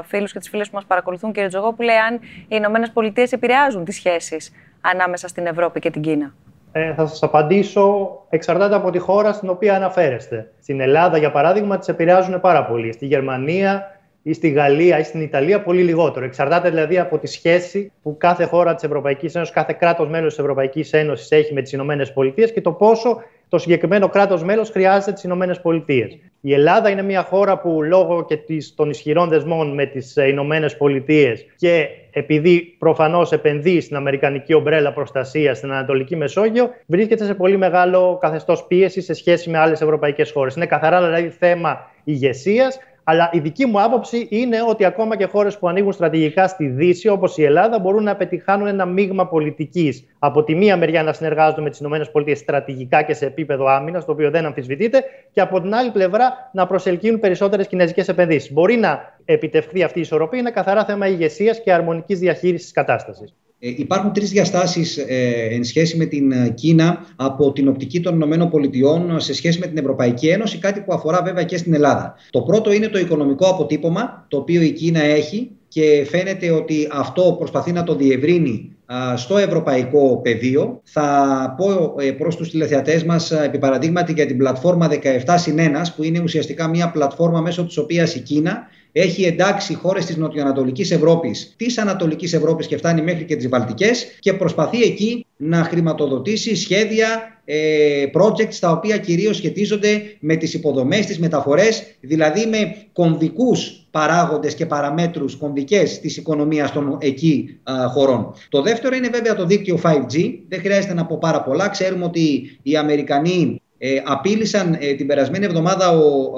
[0.04, 3.32] φίλους και τις φίλες που μας παρακολουθούν, κύριε Τζογό, που λέει αν οι Ηνωμένες Πολιτείες
[3.32, 6.34] επηρεάζουν τις σχέσεις ανάμεσα στην Ευρώπη και την Κίνα.
[6.72, 8.10] Ε, θα σας απαντήσω.
[8.28, 10.52] Εξαρτάται από τη χώρα στην οποία αναφέρεστε.
[10.62, 12.92] Στην Ελλάδα, για παράδειγμα, τις επηρεάζουν πάρα πολύ.
[12.92, 16.24] Στη Γερμανία ή στη Γαλλία ή στην Ιταλία πολύ λιγότερο.
[16.24, 20.38] Εξαρτάται δηλαδή από τη σχέση που κάθε χώρα της Ευρωπαϊκής Ένωσης, κάθε κράτος μέλος της
[20.38, 25.12] Ευρωπαϊκής Ένωσης έχει με τις Ηνωμένες Πολιτείες και το πόσο το συγκεκριμένο κράτος μέλος χρειάζεται
[25.12, 26.18] τις Ηνωμένες Πολιτείες.
[26.40, 28.38] Η Ελλάδα είναι μια χώρα που λόγω και
[28.74, 34.92] των ισχυρών δεσμών με τις ε, Ηνωμένες Πολιτείες και επειδή προφανώς επενδύει στην Αμερικανική ομπρέλα
[34.92, 40.30] προστασίας στην Ανατολική Μεσόγειο, βρίσκεται σε πολύ μεγάλο καθεστώς πίεσης σε σχέση με άλλες ευρωπαϊκές
[40.30, 40.54] χώρες.
[40.54, 42.78] Είναι καθαρά δηλαδή θέμα ηγεσίας
[43.10, 47.08] αλλά η δική μου άποψη είναι ότι ακόμα και χώρες που ανοίγουν στρατηγικά στη Δύση,
[47.08, 50.04] όπως η Ελλάδα, μπορούν να πετυχάνουν ένα μείγμα πολιτικής.
[50.18, 54.12] Από τη μία μεριά να συνεργάζονται με τις ΗΠΑ στρατηγικά και σε επίπεδο άμυνας, το
[54.12, 58.52] οποίο δεν αμφισβητείται, και από την άλλη πλευρά να προσελκύουν περισσότερες κινέζικες επενδύσεις.
[58.52, 63.34] Μπορεί να επιτευχθεί αυτή η ισορροπία, είναι καθαρά θέμα ηγεσίας και αρμονικής διαχείρισης της κατάστασης.
[63.62, 68.20] Ε, υπάρχουν τρεις διαστάσεις ε, εν σχέση με την ε, Κίνα από την οπτική των
[68.20, 72.14] ΗΠΑ σε σχέση με την Ευρωπαϊκή Ένωση, κάτι που αφορά βέβαια και στην Ελλάδα.
[72.30, 77.34] Το πρώτο είναι το οικονομικό αποτύπωμα, το οποίο η Κίνα έχει και φαίνεται ότι αυτό
[77.38, 78.76] προσπαθεί να το διευρύνει
[79.16, 80.80] στο ευρωπαϊκό πεδίο.
[80.84, 84.88] Θα πω προς τους τηλεθεατές μας επί παραδείγματι για την πλατφόρμα
[85.26, 85.60] 17 συν 1
[85.96, 90.90] που είναι ουσιαστικά μια πλατφόρμα μέσω της οποίας η Κίνα έχει εντάξει χώρες της νοτιοανατολικής
[90.90, 96.56] Ευρώπης, της Ανατολικής Ευρώπης και φτάνει μέχρι και τις Βαλτικές και προσπαθεί εκεί να χρηματοδοτήσει
[96.56, 103.80] σχέδια, ε, projects τα οποία κυρίως σχετίζονται με τις υποδομές, τις μεταφορές, δηλαδή με κομβικούς
[103.90, 108.34] παράγοντες και παραμέτρους κομβικές της οικονομίας των εκεί χωρών.
[108.48, 110.44] Το δεύτερο είναι βέβαια το δίκτυο 5G.
[110.48, 111.68] Δεν χρειάζεται να πω πάρα πολλά.
[111.68, 116.32] Ξέρουμε ότι οι Αμερικανοί ε, απείλησαν ε, την περασμένη εβδομάδα ο,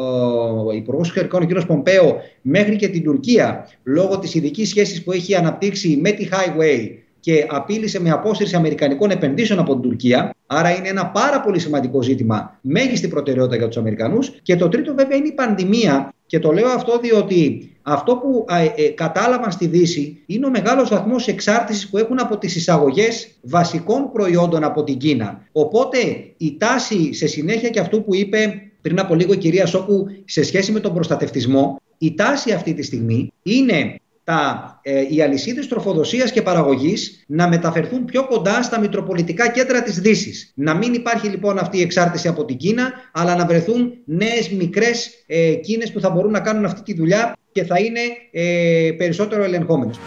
[0.67, 1.67] ο Υπουργός Εξωτερικών, ο κ.
[1.67, 6.89] Πομπέο, μέχρι και την Τουρκία, λόγω της ειδικής σχέσης που έχει αναπτύξει με τη Highway
[7.23, 10.35] και απείλησε με απόσυρση Αμερικανικών επενδύσεων από την Τουρκία.
[10.47, 14.33] Άρα είναι ένα πάρα πολύ σημαντικό ζήτημα, μέγιστη προτεραιότητα για τους Αμερικανούς.
[14.43, 16.13] Και το τρίτο, βέβαια, είναι η πανδημία.
[16.27, 18.45] Και το λέω αυτό διότι αυτό που
[18.77, 24.13] ε, κατάλαβαν στη Δύση είναι ο μεγάλος βαθμός εξάρτησης που έχουν από τις εισαγωγές βασικών
[24.13, 25.47] προϊόντων από την Κίνα.
[25.53, 25.99] Οπότε
[26.37, 30.43] η τάση σε συνέχεια και αυτού που είπε πριν από λίγο η κυρία Σόκου σε
[30.43, 36.33] σχέση με τον προστατευτισμό, η τάση αυτή τη στιγμή είναι τα, ε, οι αλυσίδες τροφοδοσίας
[36.33, 40.53] και παραγωγής να μεταφερθούν πιο κοντά στα μητροπολιτικά κέντρα της Δύσης.
[40.55, 45.25] Να μην υπάρχει λοιπόν αυτή η εξάρτηση από την Κίνα, αλλά να βρεθούν νέες μικρές
[45.27, 48.01] ε, Κίνες που θα μπορούν να κάνουν αυτή τη δουλειά και θα είναι
[48.31, 49.99] ε, περισσότερο ελεγχόμενες.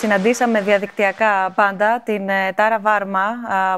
[0.00, 3.26] Συναντήσαμε διαδικτυακά πάντα την ε, Τάρα Βάρμα,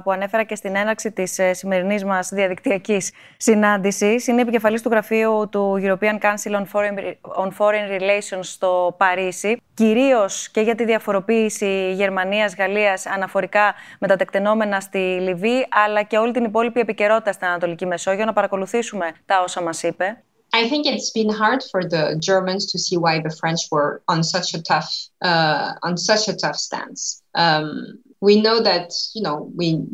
[0.05, 4.27] που ανέφερα και στην έναρξη της ε, σημερινής μας διαδικτυακής συνάντησης.
[4.27, 7.15] Είναι επικεφαλής του γραφείου του European Council on Foreign,
[7.45, 9.63] on Foreign Relations στο Παρίσι.
[9.75, 16.33] Κυρίως και για τη διαφοροποίηση Γερμανία-Γαλλία αναφορικά με τα τεκτενόμενα στη Λιβύη, αλλά και όλη
[16.33, 18.25] την υπόλοιπη επικαιρότητα στην Ανατολική Μεσόγειο.
[18.25, 20.23] Να παρακολουθήσουμε τα όσα μας είπε.
[20.53, 24.23] I think it's been hard for the Germans to see why the French were on
[24.23, 27.23] such a tough uh, on such a tough stance.
[27.35, 29.85] Um, we know that you know we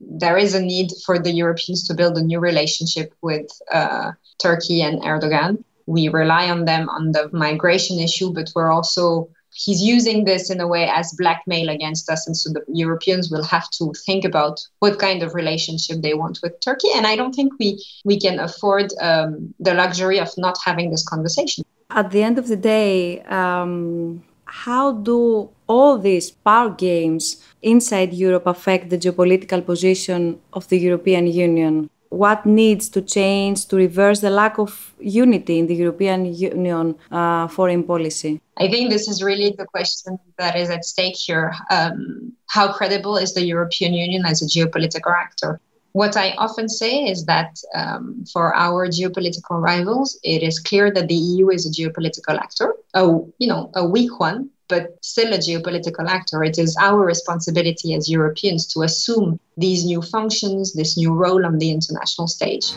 [0.00, 4.82] there is a need for the Europeans to build a new relationship with uh, Turkey
[4.82, 5.64] and Erdogan.
[5.86, 10.60] We rely on them on the migration issue, but we're also he's using this in
[10.60, 12.26] a way as blackmail against us.
[12.26, 16.40] And so the Europeans will have to think about what kind of relationship they want
[16.42, 16.88] with Turkey.
[16.94, 21.04] And I don't think we, we can afford um, the luxury of not having this
[21.04, 21.64] conversation.
[21.90, 28.46] At the end of the day, um, how do all these power games inside Europe
[28.46, 31.90] affect the geopolitical position of the European Union?
[32.10, 37.48] What needs to change to reverse the lack of unity in the European Union uh,
[37.48, 38.40] foreign policy?
[38.58, 41.52] I think this is really the question that is at stake here.
[41.70, 45.60] Um, how credible is the European Union as a geopolitical actor?
[45.92, 51.08] What I often say is that um, for our geopolitical rivals, it is clear that
[51.08, 53.04] the EU is a geopolitical actor, a
[53.38, 56.42] you know a weak one, but still a geopolitical actor.
[56.42, 61.58] It is our responsibility as Europeans to assume these new functions, this new role on
[61.58, 62.74] the international stage.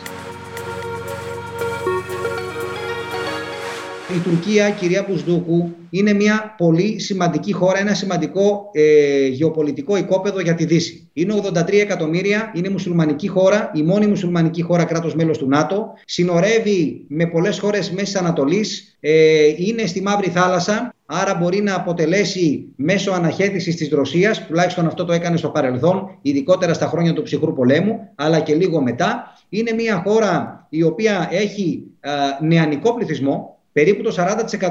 [4.16, 10.54] Η Τουρκία, κυρία Πουσδούκου, είναι μια πολύ σημαντική χώρα, ένα σημαντικό ε, γεωπολιτικό οικόπεδο για
[10.54, 11.10] τη Δύση.
[11.12, 17.04] Είναι 83 εκατομμύρια, είναι μουσουλμανική χώρα, η μόνη μουσουλμανική χώρα κράτος μέλος του ΝΑΤΟ, συνορεύει
[17.08, 23.12] με πολλές χώρες Μέσης Ανατολής, ε, είναι στη Μαύρη Θάλασσα, άρα μπορεί να αποτελέσει μέσω
[23.12, 28.08] αναχέτησης της Ρωσίας, τουλάχιστον αυτό το έκανε στο παρελθόν, ειδικότερα στα χρόνια του ψυχρού πολέμου,
[28.14, 29.34] αλλά και λίγο μετά.
[29.48, 34.14] Είναι μια χώρα η οποία έχει ε, νεανικό πληθυσμό, Περίπου το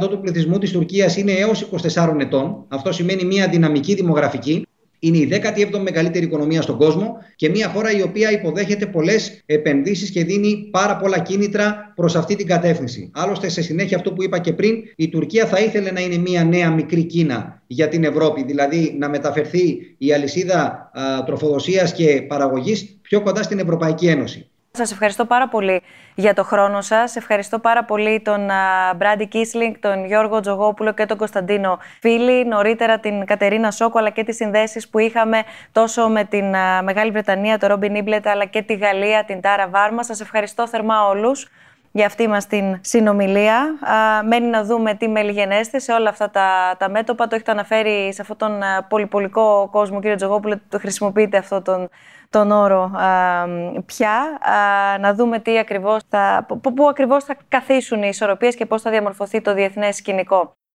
[0.06, 2.66] 40% του πληθυσμού της Τουρκίας είναι έως 24 ετών.
[2.68, 4.68] Αυτό σημαίνει μια δυναμική δημογραφική.
[5.00, 10.10] Είναι η 17η μεγαλύτερη οικονομία στον κόσμο και μια χώρα η οποία υποδέχεται πολλές επενδύσεις
[10.10, 13.12] και δίνει πάρα πολλά κίνητρα προς αυτή την κατεύθυνση.
[13.14, 16.44] Άλλωστε, σε συνέχεια αυτό που είπα και πριν, η Τουρκία θα ήθελε να είναι μια
[16.44, 20.92] νέα μικρή Κίνα για την Ευρώπη, δηλαδή να μεταφερθεί η αλυσίδα
[21.26, 24.49] τροφοδοσίας και παραγωγής πιο κοντά στην Ευρωπαϊκή Ένωση.
[24.80, 25.82] Σας ευχαριστώ πάρα πολύ
[26.16, 27.16] για το χρόνο σας.
[27.16, 28.50] Ευχαριστώ πάρα πολύ τον
[28.96, 32.46] Μπράντι Κίσλινγκ, τον Γιώργο Τζογόπουλο και τον Κωνσταντίνο Φίλη.
[32.46, 36.46] Νωρίτερα την Κατερίνα Σόκο, αλλά και τις συνδέσεις που είχαμε τόσο με την
[36.84, 40.04] Μεγάλη Βρετανία, τον Ρόμπιν Ήμπλετ, αλλά και τη Γαλλία, την Τάρα Βάρμα.
[40.04, 41.50] Σας ευχαριστώ θερμά όλους
[41.92, 43.58] για αυτή μας την συνομιλία.
[43.60, 47.28] Α, μένει να δούμε τι μελιγενέστε σε όλα αυτά τα, τα μέτωπα.
[47.28, 51.90] Το έχετε αναφέρει σε αυτόν τον πολυπολικό κόσμο, κύριε Τζογόπουλο, το χρησιμοποιείτε αυτό τον
[52.30, 52.92] τον όρο
[53.86, 54.40] πια,
[55.00, 59.42] να δούμε τι ακριβώς θα, πού ακριβώς θα καθίσουν οι ισορροπίες και πώς θα διαμορφωθεί
[59.42, 60.60] το διεθνές σκηνικό.